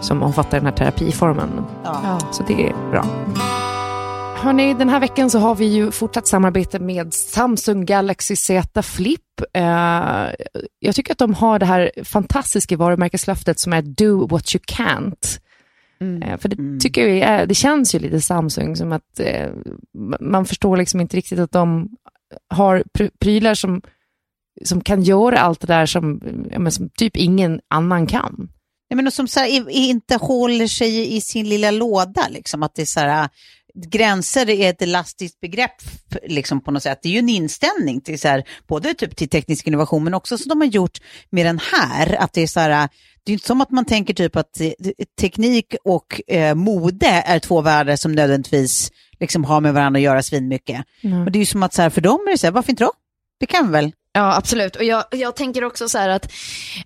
[0.00, 1.48] som omfattar den här terapiformen.
[1.84, 2.18] Ja.
[2.32, 3.04] Så det är bra.
[4.44, 9.20] Hörrni, den här veckan så har vi ju fortsatt samarbete med Samsung Galaxy Z Flip.
[9.54, 10.26] Eh,
[10.78, 15.40] jag tycker att de har det här fantastiska varumärkeslöftet som är Do what you can't.
[16.24, 19.50] Eh, för det tycker jag är, det känns ju lite Samsung som att eh,
[20.20, 21.88] man förstår liksom inte riktigt att de
[22.48, 23.82] har pr- prylar som,
[24.64, 26.20] som kan göra allt det där som,
[26.50, 28.48] ja, men som typ ingen annan kan.
[28.90, 32.28] Nej, men och som så här, inte håller sig i sin lilla låda.
[32.30, 33.28] Liksom, att det är så här,
[33.74, 35.82] gränser är ett elastiskt begrepp
[36.22, 36.98] liksom, på något sätt.
[37.02, 40.38] Det är ju en inställning till, så här, både typ till teknisk innovation men också
[40.38, 40.98] som de har gjort
[41.30, 42.16] med den här.
[42.22, 42.88] Att det är så här,
[43.24, 44.70] det är inte som att man tänker typ att eh,
[45.20, 50.22] teknik och eh, mode är två världar som nödvändigtvis liksom, har med varandra att göra
[50.22, 50.84] svinmycket.
[51.02, 51.22] Mm.
[51.22, 52.70] Och det är ju som att så här, för dem är det så här, varför
[52.70, 52.92] inte då?
[53.40, 53.92] Det kan väl?
[54.16, 54.76] Ja, absolut.
[54.76, 56.32] Och jag, jag tänker också så här att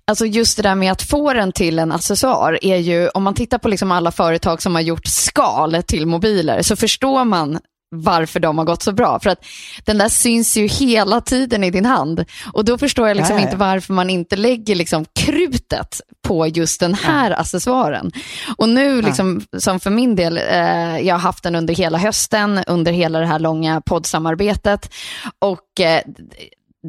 [0.04, 3.34] alltså just det där med att få den till en accessoar är ju, om man
[3.34, 7.58] tittar på liksom alla företag som har gjort skal till mobiler så förstår man
[7.90, 9.20] varför de har gått så bra.
[9.20, 9.44] För att
[9.84, 12.24] den där syns ju hela tiden i din hand.
[12.52, 13.46] Och då förstår jag liksom Ja, ja.
[13.46, 18.12] inte varför man inte lägger liksom krutet på just den här accessoaren.
[18.56, 22.64] Och nu, liksom, som för min del, eh, jag har haft den under hela hösten,
[22.66, 24.90] under hela det här långa poddsamarbetet.
[25.38, 26.02] Och eh,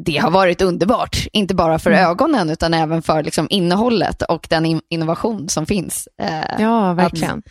[0.04, 4.66] det har varit underbart, inte bara för ögonen utan även för liksom, innehållet och den
[4.66, 6.08] in- innovation som finns.
[6.22, 7.38] Eh, Ja, verkligen.
[7.38, 7.44] Att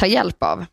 [0.00, 0.64] ta hjälp av.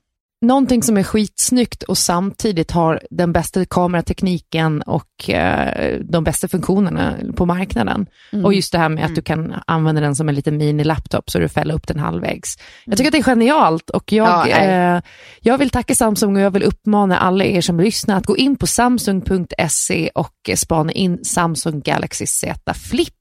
[0.42, 7.16] Någonting som är skitsnyggt och samtidigt har den bästa kameratekniken och eh, de bästa funktionerna
[7.36, 8.06] på marknaden.
[8.32, 8.46] Mm.
[8.46, 11.40] Och just det här med att du kan använda den som en liten mini-laptop så
[11.40, 12.58] du fäller upp den halvvägs.
[12.86, 15.02] Jag tycker att det är genialt och jag, Ja, eh,
[15.40, 18.56] jag vill tacka Samsung och jag vill uppmana alla er som lyssnar att gå in
[18.56, 23.14] på samsung.se och spana in Samsung Galaxy Z Flip.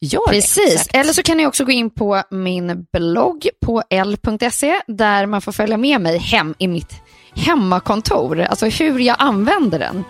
[0.00, 0.28] Gör.
[0.28, 0.96] Precis, Exakt.
[0.96, 5.52] eller så kan ni också gå in på min blogg på l.se där man får
[5.52, 6.92] följa med mig hem i mitt
[7.34, 8.40] hemmakontor.
[8.40, 10.04] Alltså hur jag använder den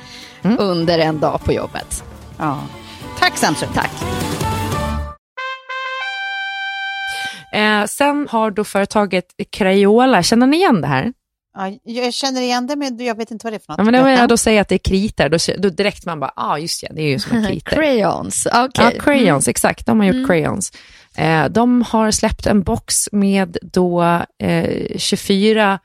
[0.58, 2.04] under en dag på jobbet.
[2.38, 2.60] Ja.
[3.18, 3.68] Tack Samsung.
[3.74, 3.90] Tack.
[7.52, 11.12] Eh, sen har då företaget Crayola, känner ni igen det här?
[11.58, 13.78] Ja, jag känner igen det, men jag vet inte vad det är för något.
[13.78, 16.32] Ja, men när jag då säger att det är kritor, då, då direkt man bara,
[16.36, 17.70] ja ah, just ja, det är ju som en kritor.
[17.76, 18.92] Crayons, okej.
[18.96, 19.86] Ja, crayons, exakt.
[19.86, 20.26] De har gjort Mm.
[20.26, 20.72] crayons.
[21.16, 24.02] Eh, de har släppt en box med då
[24.42, 25.78] eh, 24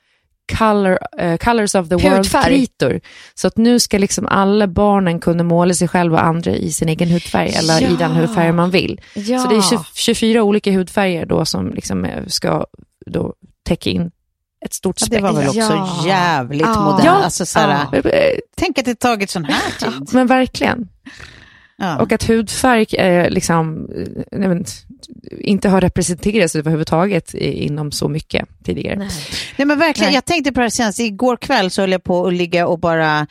[0.58, 3.02] color, eh, colors of the world-kritor.
[3.36, 6.90] Så att nu ska liksom alla barnen kunna måla sig själva och andra i sin
[6.90, 7.90] egen hudfärg eller i Ja.
[8.00, 9.02] den hudfärg man vill.
[9.16, 9.40] Ja.
[9.40, 12.66] Så det är 20, 24 olika hudfärger då som liksom eh, ska
[13.06, 13.34] då
[13.68, 14.12] täcka in
[14.66, 16.04] ett stort Ja, det var väl också Ja.
[16.08, 16.82] jävligt Ja.
[16.82, 17.06] modernt.
[17.06, 17.12] Ja.
[17.12, 17.92] Alltså, Ja.
[18.56, 20.10] Tänk att det tagit sån här tid.
[20.14, 20.88] Men verkligen.
[21.78, 22.00] Ja.
[22.00, 24.66] Och att hudfärg eh, liksom, eh, nej, men,
[25.32, 28.96] inte har representerats överhuvudtaget inom så mycket tidigare.
[28.96, 29.10] Nej.
[29.58, 30.16] Nej men verkligen, Nej.
[30.16, 32.80] jag tänkte på det här senast, igår kväll så höll jag på att ligga och
[32.80, 33.28] bara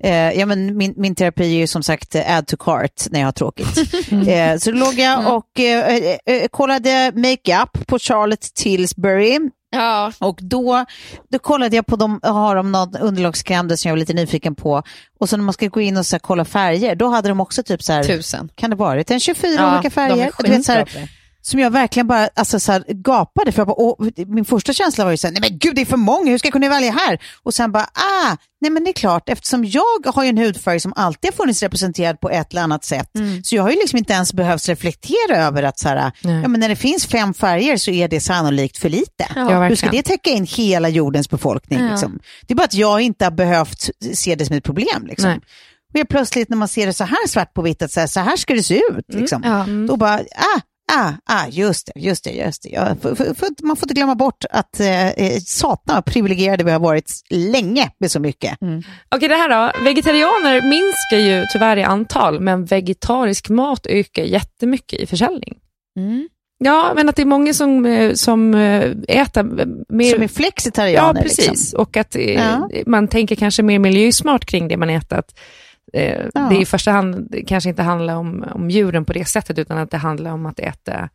[0.00, 3.20] Eh, ja, men min, min terapi är ju som sagt eh, add to cart när
[3.20, 3.76] jag har tråkigt.
[4.28, 9.38] eh, så låg jag och eh, eh, eh, kollade makeup på Charlotte Tilbury.
[9.76, 10.12] Ja.
[10.18, 10.84] Och då,
[11.28, 14.54] då kollade jag på dem, har de någon underlagskräm där som jag var lite nyfiken
[14.54, 14.82] på.
[15.18, 17.62] Och så när man ska gå in och så kolla färger, då hade de också
[17.62, 18.48] typ så här, Tusen.
[18.54, 20.26] kan det varit en 24 Ja, olika färger?
[20.26, 21.08] är Du vet, så här.
[21.46, 23.60] Som jag verkligen bara alltså, så här, gapade för.
[23.60, 25.96] Jag bara, min första känsla var ju så här, nej men gud det är för
[25.96, 27.18] många, hur ska jag kunna välja här?
[27.42, 30.80] Och sen bara, ah, nej men det är klart, eftersom jag har ju en hudfärg
[30.80, 33.10] som alltid har funnits representerad på ett eller annat sätt,
[33.42, 36.60] så jag har ju liksom inte ens behövt reflektera över att så här, ja, men
[36.60, 39.26] när det finns fem färger så är det sannolikt för lite.
[39.34, 41.78] Ja, hur ska det täcka in hela jordens befolkning?
[41.78, 41.90] Ja.
[41.90, 42.18] Liksom?
[42.46, 45.06] Det är bara att jag inte har behövt se det som ett problem.
[45.06, 45.30] Liksom.
[45.30, 46.02] Nej.
[46.02, 48.20] Och plötsligt när man ser det så här svart på vitt, att så här, så
[48.20, 49.04] här ska det se ut.
[49.08, 49.42] Liksom.
[49.44, 49.66] Ja.
[49.88, 50.60] Då bara, ah,
[50.92, 52.68] ah, ah, just det, just det, just det.
[52.68, 56.64] Ja, för, för, för, man får inte glömma bort att eh, eh, satan vad privilegierade
[56.64, 58.58] vi har varit länge med så mycket.
[59.08, 59.84] Okej, det här då.
[59.84, 65.54] Vegetarianer minskar ju tyvärr i antal, men vegetarisk mat ökar jättemycket i försäljning.
[65.98, 66.28] Mm.
[66.58, 70.10] Ja, men att det är många som, eh, som eh, äter mer...
[70.10, 71.20] Som är flexitarianer.
[71.20, 71.48] Ja, precis.
[71.48, 71.80] Liksom.
[71.80, 72.68] Och att Ja.
[72.86, 75.18] man tänker kanske mer miljösmart kring det man äter.
[75.18, 75.38] Att,
[75.92, 76.40] eh, Ja.
[76.50, 79.78] Det i första hand det kanske inte handlar om, om djuren på det sättet, utan
[79.78, 81.08] att det handlar om att äta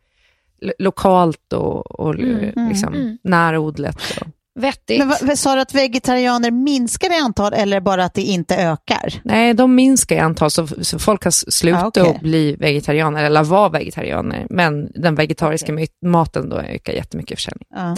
[0.60, 3.18] lo- lokalt och, och Mm, liksom mm.
[3.24, 3.96] närodlat.
[4.20, 4.26] Och.
[4.54, 4.98] Vettigt.
[4.98, 9.14] Men vad, sa du att vegetarianer minskar i antal eller bara att det inte ökar?
[9.24, 12.14] Nej, de minskar i antal, så, så folk har slutat Ah, okej.
[12.16, 15.88] att bli vegetarianer, eller vara vegetarianer, men den vegetariska Okej.
[16.02, 17.66] my- maten då ökar jättemycket i försäljning.
[17.74, 17.96] Ja.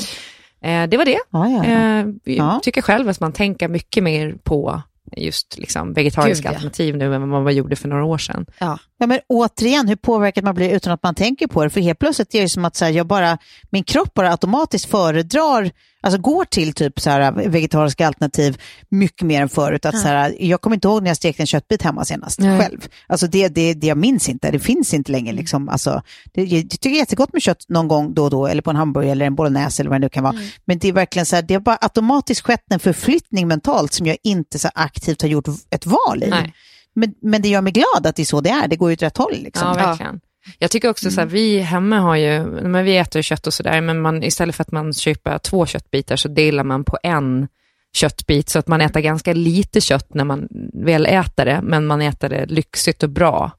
[0.68, 1.18] Eh, det var det.
[1.30, 1.64] Ja, ja, ja.
[1.64, 2.60] Eh, jag Ja.
[2.62, 4.82] tycker själv att man tänker mycket mer på
[5.16, 6.56] just liksom, vegetariska Gud, ja.
[6.56, 8.46] alternativ nu än vad man gjorde för några år sedan.
[8.58, 11.70] Ja, men återigen, hur påverkad man blir utan att man tänker på det.
[11.70, 13.38] För helt plötsligt är det som att så här, jag bara,
[13.70, 15.70] min kropp bara automatiskt föredrar,
[16.04, 19.86] alltså går till typ så här, vegetariska alternativ mycket mer än förut.
[19.86, 22.60] Att, så här, jag kommer inte ihåg när jag stekte en köttbit hemma senast Nej.
[22.60, 22.88] själv.
[23.06, 25.32] Alltså det, det, det jag minns inte, det finns inte längre.
[25.32, 25.68] Liksom.
[25.68, 26.02] Alltså,
[26.34, 28.70] det, jag tycker det är jättegott med kött någon gång då och då, eller på
[28.70, 30.34] en hamburgare eller en bolognese eller vad det nu kan vara.
[30.64, 34.06] Men det är verkligen så här, det har bara automatiskt skett en förflyttning mentalt som
[34.06, 36.30] jag inte så aktivt har gjort ett val i.
[36.30, 36.54] Nej.
[36.94, 38.94] Men, men det gör mig glad att det är så det är, det går ju
[38.94, 39.36] åt rätt håll.
[39.42, 39.68] Liksom.
[39.68, 40.20] Ja, verkligen.
[40.58, 41.34] Jag tycker också så här, Mm.
[41.34, 44.72] vi hemma har ju, men vi äter kött och sådär, men man, istället för att
[44.72, 47.48] man köper två köttbitar så delar man på en
[47.94, 52.02] köttbit, så att man äter ganska lite kött när man väl äter det, men man
[52.02, 53.50] äter det lyxigt och bra.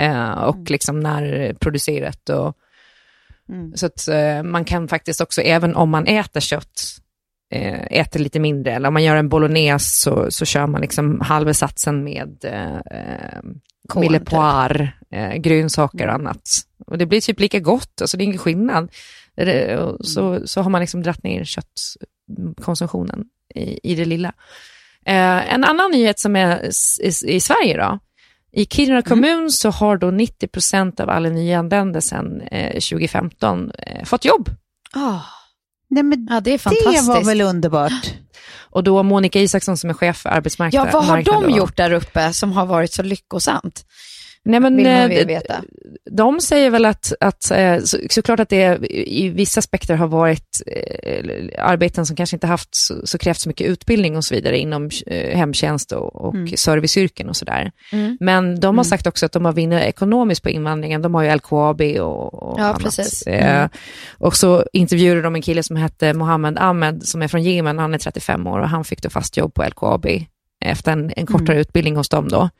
[0.00, 0.66] Eh, och Mm.
[0.68, 2.28] liksom närproducerat.
[2.28, 2.56] Och,
[3.74, 6.80] Så att eh, man kan faktiskt också, även om man äter kött,
[7.50, 11.54] äter lite mindre, eller om man gör en bolognese så, så kör man liksom halva
[11.54, 13.42] satsen med eh, eh,
[13.88, 14.28] Korn, mille typ.
[15.10, 16.42] eh, grönsaker och annat.
[16.86, 18.90] Och det blir typ lika gott, alltså det är ingen skillnad.
[19.78, 23.24] Och Så, så har man liksom dratt ner köttkonsumtionen
[23.54, 24.32] i, i det lilla.
[25.06, 26.70] Eh, en annan nyhet som är
[27.00, 27.98] i, i Sverige då,
[28.52, 34.04] i Kiruna kommun så har då 90 procent av alla nyanlända sedan eh, 2015 eh,
[34.04, 34.50] fått jobb.
[34.92, 35.20] Ah.
[35.90, 37.08] Nej, men Ja, det är det fantastiskt.
[37.08, 38.14] var väl underbart?
[38.70, 40.92] Och då Monica Isaksson som är chef för Ja, arbetsmarknaden.
[40.92, 43.84] vad har de gjort där uppe som har varit så lyckosamt?
[44.48, 45.62] Nej, men, Vill man eh, ju veta.
[46.10, 50.62] De säger väl att, att eh, så, såklart att det i vissa aspekter har varit
[50.66, 54.58] eh, arbeten som kanske inte haft så, så krävt så mycket utbildning och så vidare
[54.58, 57.72] inom eh, hemtjänst och, och serviceyrken och sådär.
[57.92, 58.16] Mm.
[58.20, 61.02] Men de har sagt också att de har vunnit ekonomiskt på invandringen.
[61.02, 62.82] De har ju LKAB och, och Ja, annat.
[62.82, 63.22] precis.
[63.22, 63.68] Eh, Mm.
[64.18, 67.78] Och så intervjuade de en kille som hette Mohammed Ahmed som är från Jemen.
[67.78, 70.06] Han är 35 år och han fick då fast jobb på LKAB
[70.64, 71.60] efter en, en kortare Mm.
[71.60, 72.50] utbildning hos dem då.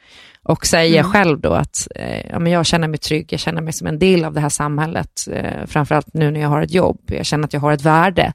[0.43, 3.73] Och säger själv då att eh, ja, men jag känner mig trygg, jag känner mig
[3.73, 5.11] som en del av det här samhället.
[5.33, 7.01] Eh, framförallt nu när jag har ett jobb.
[7.07, 8.33] Jag känner att jag har ett värde.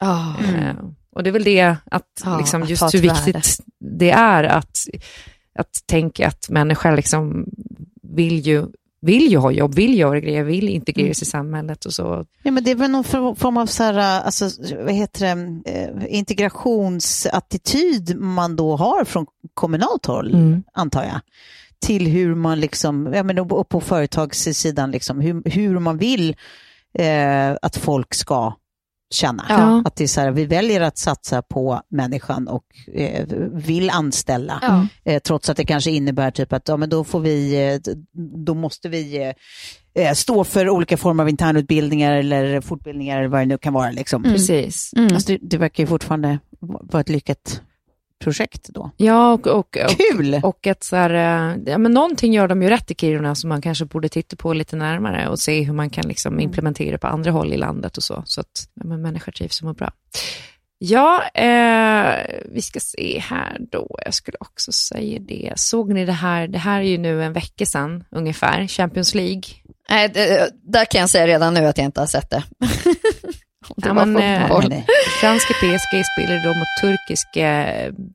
[0.00, 0.28] Ah.
[0.44, 0.74] Eh,
[1.14, 3.14] och det är väl det, att, Ja, liksom, att just hur värde.
[3.24, 4.76] viktigt det är att,
[5.58, 7.46] att tänka att människor liksom
[8.02, 8.66] vill ju,
[9.02, 12.24] vill ju ha jobb, vill göra grejer, vill integreras i samhället och så.
[12.42, 14.50] Ja, men det är väl någon for- form av så här, alltså,
[14.84, 15.88] vad heter det, eh,
[16.18, 20.62] integrationsattityd man då har från kommunalt håll, Mm.
[20.72, 21.20] antar jag.
[21.80, 26.36] Till hur man liksom, ja, men, och på företagssidan, liksom, hur, hur man vill
[26.98, 28.52] eh, att folk ska
[29.12, 29.44] känna.
[29.48, 29.82] Ja.
[29.84, 34.58] Att det är så här, vi väljer att satsa på människan och eh, vill anställa.
[34.62, 34.86] Ja.
[35.12, 37.94] Eh, trots att det kanske innebär typ att ja, men då får vi, eh,
[38.46, 43.40] då måste vi eh, eh, stå för olika former av internutbildningar eller fortbildningar eller vad
[43.40, 43.90] det nu kan vara.
[43.90, 44.22] Liksom.
[44.22, 44.92] Precis.
[44.96, 45.14] Mm.
[45.14, 47.60] Alltså, det, det verkar ju fortfarande vara ett lyckat
[48.22, 48.90] projekt då.
[48.96, 50.40] Ja, och, och, och, Kul!
[50.42, 53.48] och att så här, eh, ja, men någonting gör de ju rätt i Kiruna som
[53.48, 57.06] man kanske borde titta på lite närmare och se hur man kan liksom implementera på
[57.06, 59.92] andra håll i landet och så, så att ja, men människor trivs och mår bra.
[60.84, 62.14] Ja, eh,
[62.44, 63.98] vi ska se här då.
[64.04, 65.52] Jag skulle också säga det.
[65.56, 66.48] Såg ni det här?
[66.48, 69.42] Det här är ju nu en vecka sedan ungefär, Champions League.
[69.90, 72.42] Nej, det, där kan jag säga redan nu att jag inte har sett det.
[73.76, 74.84] Det Ja, men, eh.
[75.20, 77.66] Franska PSG spelade då mot turkiska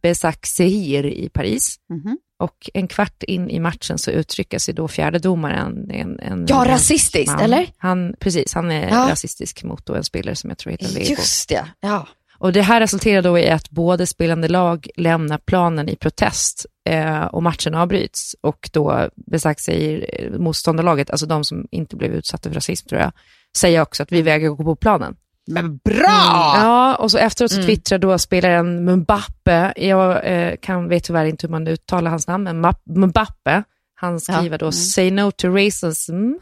[0.01, 1.75] Besaksehir i Paris.
[1.89, 2.17] Mhm.
[2.39, 5.91] Och en kvart in i matchen så uttrycker sig då fjärdedomaren.
[5.91, 7.41] En, en, Ja, en rasistiskt, man.
[7.43, 7.67] eller?
[7.77, 9.07] Han, precis, han är Ja.
[9.09, 11.09] rasistisk mot en spelare som jag tror heter Lego.
[11.09, 12.07] Just det, ja.
[12.39, 17.23] Och det här resulterar då i att både spelande lag lämnar planen i protest eh,
[17.25, 18.35] och matchen avbryts.
[18.41, 20.05] Och då Besaksehir,
[20.39, 23.11] motståndarlaget, alltså de som inte blev utsatta för rasism tror jag,
[23.57, 25.15] säger också att vi vägrar gå på planen.
[25.47, 26.53] Men bra!
[26.55, 31.47] Ja, och så efteråt så twittrar då spelaren Mbappe, jag eh, kan, vet tyvärr inte
[31.47, 32.73] hur man uttalar hans namn, men
[33.07, 33.63] Mbappe,
[33.95, 36.33] han skriver då “Say no to racism”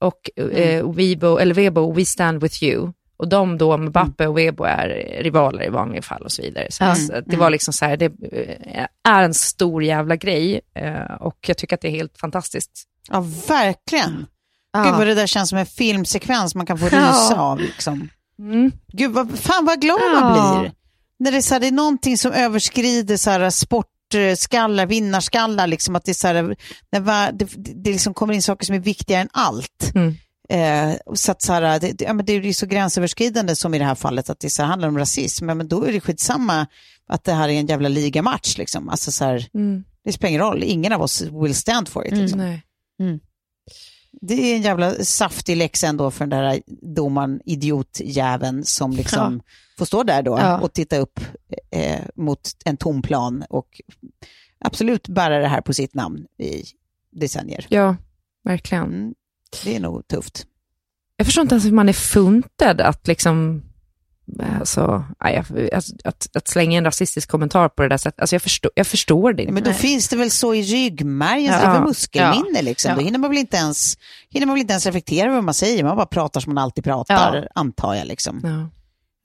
[0.00, 2.92] och eh, Weibo, eller Weibo, “We stand with you”.
[3.16, 4.88] Och de då, Mbappe och Weibo, är
[5.22, 6.66] rivaler i vanliga fall och så vidare.
[6.70, 6.90] Så Ja.
[6.90, 11.36] att det var liksom så här, det eh, är en stor jävla grej eh, och
[11.46, 12.70] jag tycker att det är helt fantastiskt.
[13.10, 14.26] Ja, verkligen.
[14.72, 14.82] Ja.
[14.84, 17.58] Gud vad det där känns som en filmsekvens man kan få rysa av.
[17.58, 18.08] Liksom.
[18.38, 18.72] Mm.
[18.92, 20.20] Gud, vad, fan vad glad Ja.
[20.20, 20.72] man blir.
[21.18, 25.96] När det är, så här, det är någonting som överskrider så här, sportskallar, vinnarskallar, liksom,
[25.96, 26.56] att det, är så här,
[26.92, 29.92] när det, det liksom kommer in saker som är viktigare än allt.
[29.94, 30.14] Mm.
[30.48, 33.74] Eh, så att, så här, det, det, ja, men det är ju så gränsöverskridande som
[33.74, 35.46] i det här fallet, att det så här, handlar om rasism.
[35.46, 36.66] Men, men då är det skitsamma
[37.08, 38.58] att det här är en jävla ligamatch.
[38.58, 38.88] Liksom.
[38.88, 39.84] Alltså, så här, Mm.
[40.04, 42.12] det spelar ingen roll, ingen av oss will stand for it.
[42.16, 42.38] Liksom.
[42.38, 42.62] Nej.
[44.20, 46.62] Det är en jävla saftig läxa ändå för den där
[46.94, 49.42] domaren, idiotjäveln som liksom
[49.78, 50.60] får stå där då Ja.
[50.60, 51.20] och titta upp
[51.70, 53.80] eh, mot en tom plan och
[54.58, 56.62] absolut bära det här på sitt namn i
[57.10, 57.66] decennier.
[57.68, 57.96] Ja,
[58.44, 58.84] verkligen.
[58.84, 59.14] Mm,
[59.64, 60.46] det är nog tufft.
[61.16, 63.62] Jag förstår inte ens hur man är funtad att liksom,
[64.60, 65.04] alltså,
[65.72, 68.20] att, att, att slänga en rasistisk kommentar på det där sättet.
[68.20, 69.54] Alltså jag förstår, jag förstår det inte.
[69.54, 71.58] Men då finns det väl så i ryggmärgen, Ja.
[71.60, 72.60] det är väl muskelminne Ja.
[72.62, 72.88] liksom.
[72.90, 72.94] Ja.
[72.96, 73.98] Då hinner man, väl inte ens,
[74.30, 76.64] hinner man väl inte ens reflektera över vad man säger, man bara pratar som man
[76.64, 77.48] alltid pratar, Ja.
[77.54, 78.06] antar jag.
[78.06, 78.40] Liksom.
[78.44, 78.70] Ja.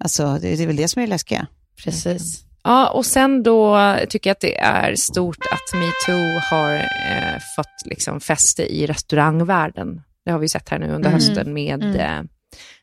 [0.03, 1.47] Alltså, det, det är väl det som är läskiga.
[1.83, 2.43] Precis.
[2.63, 7.85] Ja, och sen då tycker jag att det är stort att metoo har eh, fått
[7.85, 10.01] liksom fäste i restaurangvärlden.
[10.25, 11.13] Det har vi sett här nu under Mm.
[11.13, 11.95] hösten med, Mm.
[11.95, 12.29] eh,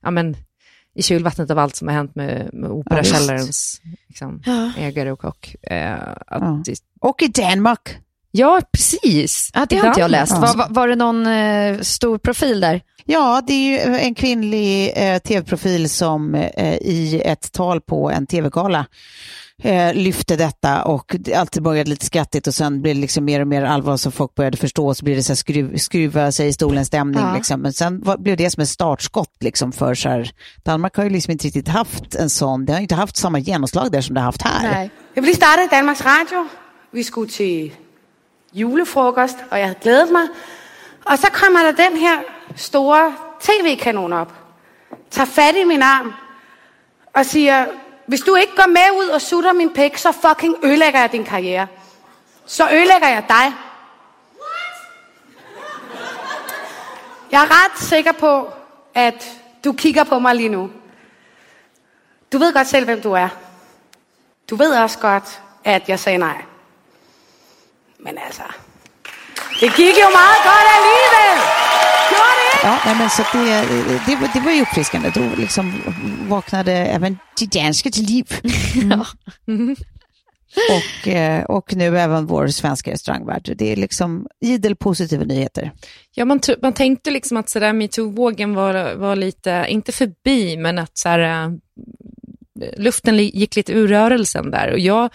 [0.02, 0.36] ja men
[0.94, 4.72] i kylvattnet av allt som har hänt med, med Operakällarens liksom, Ja.
[4.78, 5.54] ägare och kock.
[5.62, 6.62] Eh, att Ja.
[6.64, 7.96] det, Och i Danmark.
[8.30, 9.50] ja, precis.
[9.54, 10.32] Ja, det har inte jag läst.
[10.32, 10.40] Ja.
[10.40, 12.80] Var, var, var det någon eh, stor profil där?
[13.04, 18.26] Ja, det är ju en kvinnlig eh, tv-profil som eh, i ett tal på en
[18.26, 18.86] tv-gala
[19.62, 23.46] eh, lyfte detta och alltid började lite skrattigt och sen blev det liksom mer och
[23.46, 26.48] mer allvar så folk började förstå och så blev det så här skruv, skruva sig
[26.48, 27.24] i stolen stämning.
[27.24, 27.34] Ja.
[27.34, 27.60] Liksom.
[27.60, 30.30] Men sen var, blev det som ett startskott liksom för så här,
[30.62, 33.92] Danmark har ju liksom inte riktigt haft en sån, det har inte haft samma genomslag
[33.92, 34.90] där som det har haft här.
[35.14, 36.48] Jeg blev lige startet i Danmarks Radio.
[36.92, 37.72] Vi skulle til
[38.52, 40.22] julefrokost, og jeg havde glædet mig.
[41.06, 42.16] Og så kommer den her
[42.56, 44.32] store tv-kanon op.
[45.10, 46.12] Tager fat i min arm
[47.14, 47.66] og siger,
[48.06, 51.24] hvis du ikke går med ud og sutter min pæk, så fucking ødelægger jeg din
[51.24, 51.66] karriere.
[52.46, 53.54] Så ødelægger jeg dig.
[57.30, 58.52] Jeg er ret sikker på,
[58.94, 59.32] at
[59.64, 60.70] du kigger på mig lige nu.
[62.32, 63.28] Du ved godt selv, hvem du er.
[64.50, 66.44] Du ved også godt, at jeg sagde nej.
[67.98, 68.42] Men altså,
[69.60, 71.63] det gik jo meget godt alligevel.
[72.64, 72.70] Det?
[72.70, 73.66] Ja, nej, men så det,
[74.06, 75.10] det, var- det var ju uppfriskande.
[75.14, 75.72] Då liksom
[76.28, 78.26] vaknade även de danska till liv.
[80.70, 83.54] och, eh, och nu även vår svenska restaurangvärld.
[83.56, 85.72] Det är liksom idel positiva nyheter.
[86.14, 91.08] Ja, man, man tänkte liksom att metoo-vågen var, var lite, inte förbi, men att så
[91.08, 91.50] här, äh,
[92.76, 94.72] luften gick lite ur rörelsen där.
[94.72, 95.10] Och jag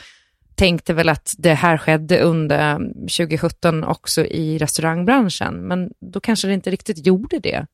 [0.60, 2.78] tänkte väl att det här skedde under
[3.18, 7.66] 2017 också i restaurangbranschen, men då kanske det inte riktigt gjorde det.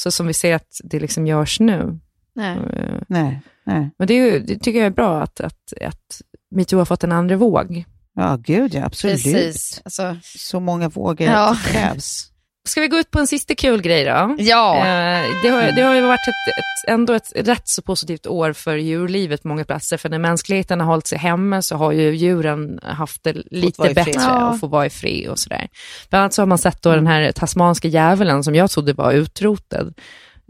[0.00, 1.98] Så som vi ser att det liksom görs nu.
[2.34, 2.56] Nej.
[2.56, 3.90] Eh, Nej, nej.
[3.98, 7.04] Men det, är ju, det tycker jag är bra att, att, att metoo har fått
[7.04, 7.84] en andra våg.
[8.14, 9.22] Ja, gud ja, absolut.
[9.22, 9.82] Precis.
[9.84, 11.56] Alltså, Så många vågor Ja.
[11.66, 12.31] krävs.
[12.68, 14.36] Ska vi gå ut på en sista kul grej då?
[14.38, 14.76] ja.
[14.76, 18.52] Eh, det, har, det har ju varit ett, ett, ändå ett rätt så positivt år
[18.52, 19.96] för djurlivet på många platser.
[19.96, 24.12] För när mänskligheten har hållit sig hemma så har ju djuren haft det lite bättre
[24.14, 24.50] Ja.
[24.50, 25.68] och få vara i fred och sådär.
[26.10, 29.12] Bland annat så har man sett då den här tasmanska djävulen som jag trodde var
[29.12, 29.94] utrotad.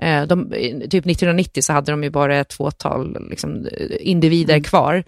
[0.02, 0.50] Eh, de,
[0.90, 3.68] typ 1990 så hade de ju bara ett fåtal liksom,
[4.00, 5.04] individer kvar.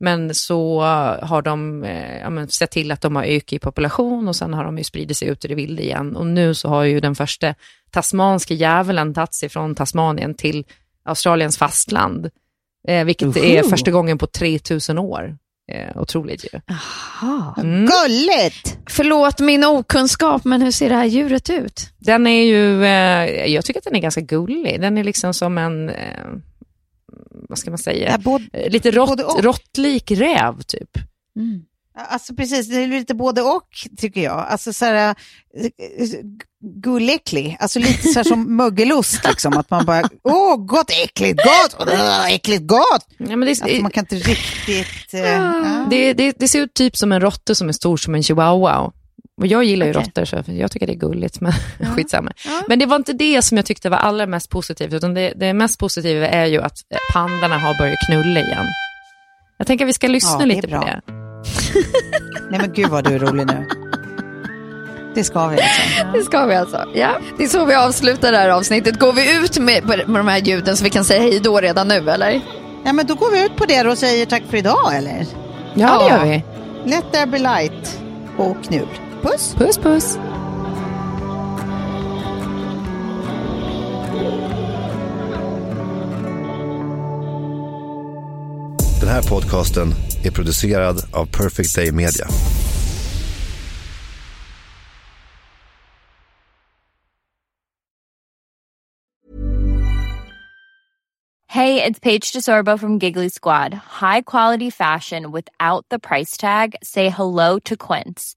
[0.00, 0.80] Men så
[1.22, 4.54] har de eh, ja, men, sett till att de har ökat i population och sen
[4.54, 6.16] har de ju spridit sig ut i det vilda igen.
[6.16, 7.54] Och nu så har ju den första
[7.90, 10.64] tasmanska djävulen tagit sig från Tasmanien till
[11.04, 12.30] Australiens fastland.
[12.88, 13.70] Eh, vilket är Uhu.
[13.70, 15.36] första gången på 3000 år.
[15.72, 16.60] Eh, otroligt ju.
[16.66, 17.54] Jaha.
[17.58, 17.86] Mm.
[17.86, 18.78] Gulligt!
[18.90, 21.90] Förlåt min okunskap, men hur ser det här djuret ut?
[21.98, 24.80] Den är ju, eh, jag tycker att den är ganska gullig.
[24.80, 26.26] Den är liksom som en, eh,
[27.48, 30.90] vad ska man säga, Ja, både, Eh, lite rått, råttlik räv typ.
[32.08, 34.46] alltså precis, det är lite både och tycker jag.
[34.48, 36.08] Alltså så här, eh,
[36.82, 39.56] gulläcklig, alltså lite så här som mögelost liksom.
[39.56, 43.06] Att man bara, åh gott, äckligt, gott, Åh, äckligt, gott.
[43.18, 45.14] Ja, men det, Alltså, man kan inte riktigt...
[45.14, 45.86] eh, ja.
[45.90, 48.92] det, det, det ser ut typ som en råtta som är stor som en chihuahua.
[49.40, 50.02] Och jag gillar ju Okej.
[50.02, 51.52] råttor, så jag tycker det är gulligt, men
[51.96, 52.32] skitsamma.
[52.68, 55.52] Men det var inte det som jag tyckte var allra mest positivt, utan det, det
[55.52, 56.78] mest positiva är ju att
[57.12, 58.66] pandarna har börjat knulla igen.
[59.58, 60.80] Jag tänker att vi ska lyssna Ja, det lite bra.
[60.80, 61.00] på det.
[62.50, 63.68] Nej men gud vad du är rolig nu.
[65.14, 65.82] Det ska vi alltså.
[66.14, 66.84] Det ska vi alltså.
[66.94, 67.08] Ja.
[67.38, 68.98] Det är så vi avslutar det här avsnittet.
[69.00, 71.88] Går vi ut med, med de här ljuden så vi kan säga hej då redan
[71.88, 72.40] nu, eller?
[72.84, 75.26] Ja men då går vi ut på det och säger tack för idag eller?
[75.74, 76.10] Ja, det Ja.
[76.10, 76.42] gör vi.
[76.90, 77.98] Let there be light
[78.36, 78.88] och knull.
[79.26, 79.54] Puss!
[79.54, 80.14] Puss, puss.
[89.00, 92.26] Den här podcasten är producerad av Perfect Day Media.
[101.48, 103.74] Hey, it's Paige DeSorbo from Giggly Squad.
[103.74, 106.76] High quality fashion without the price tag.
[106.82, 108.36] Say hello to Quince.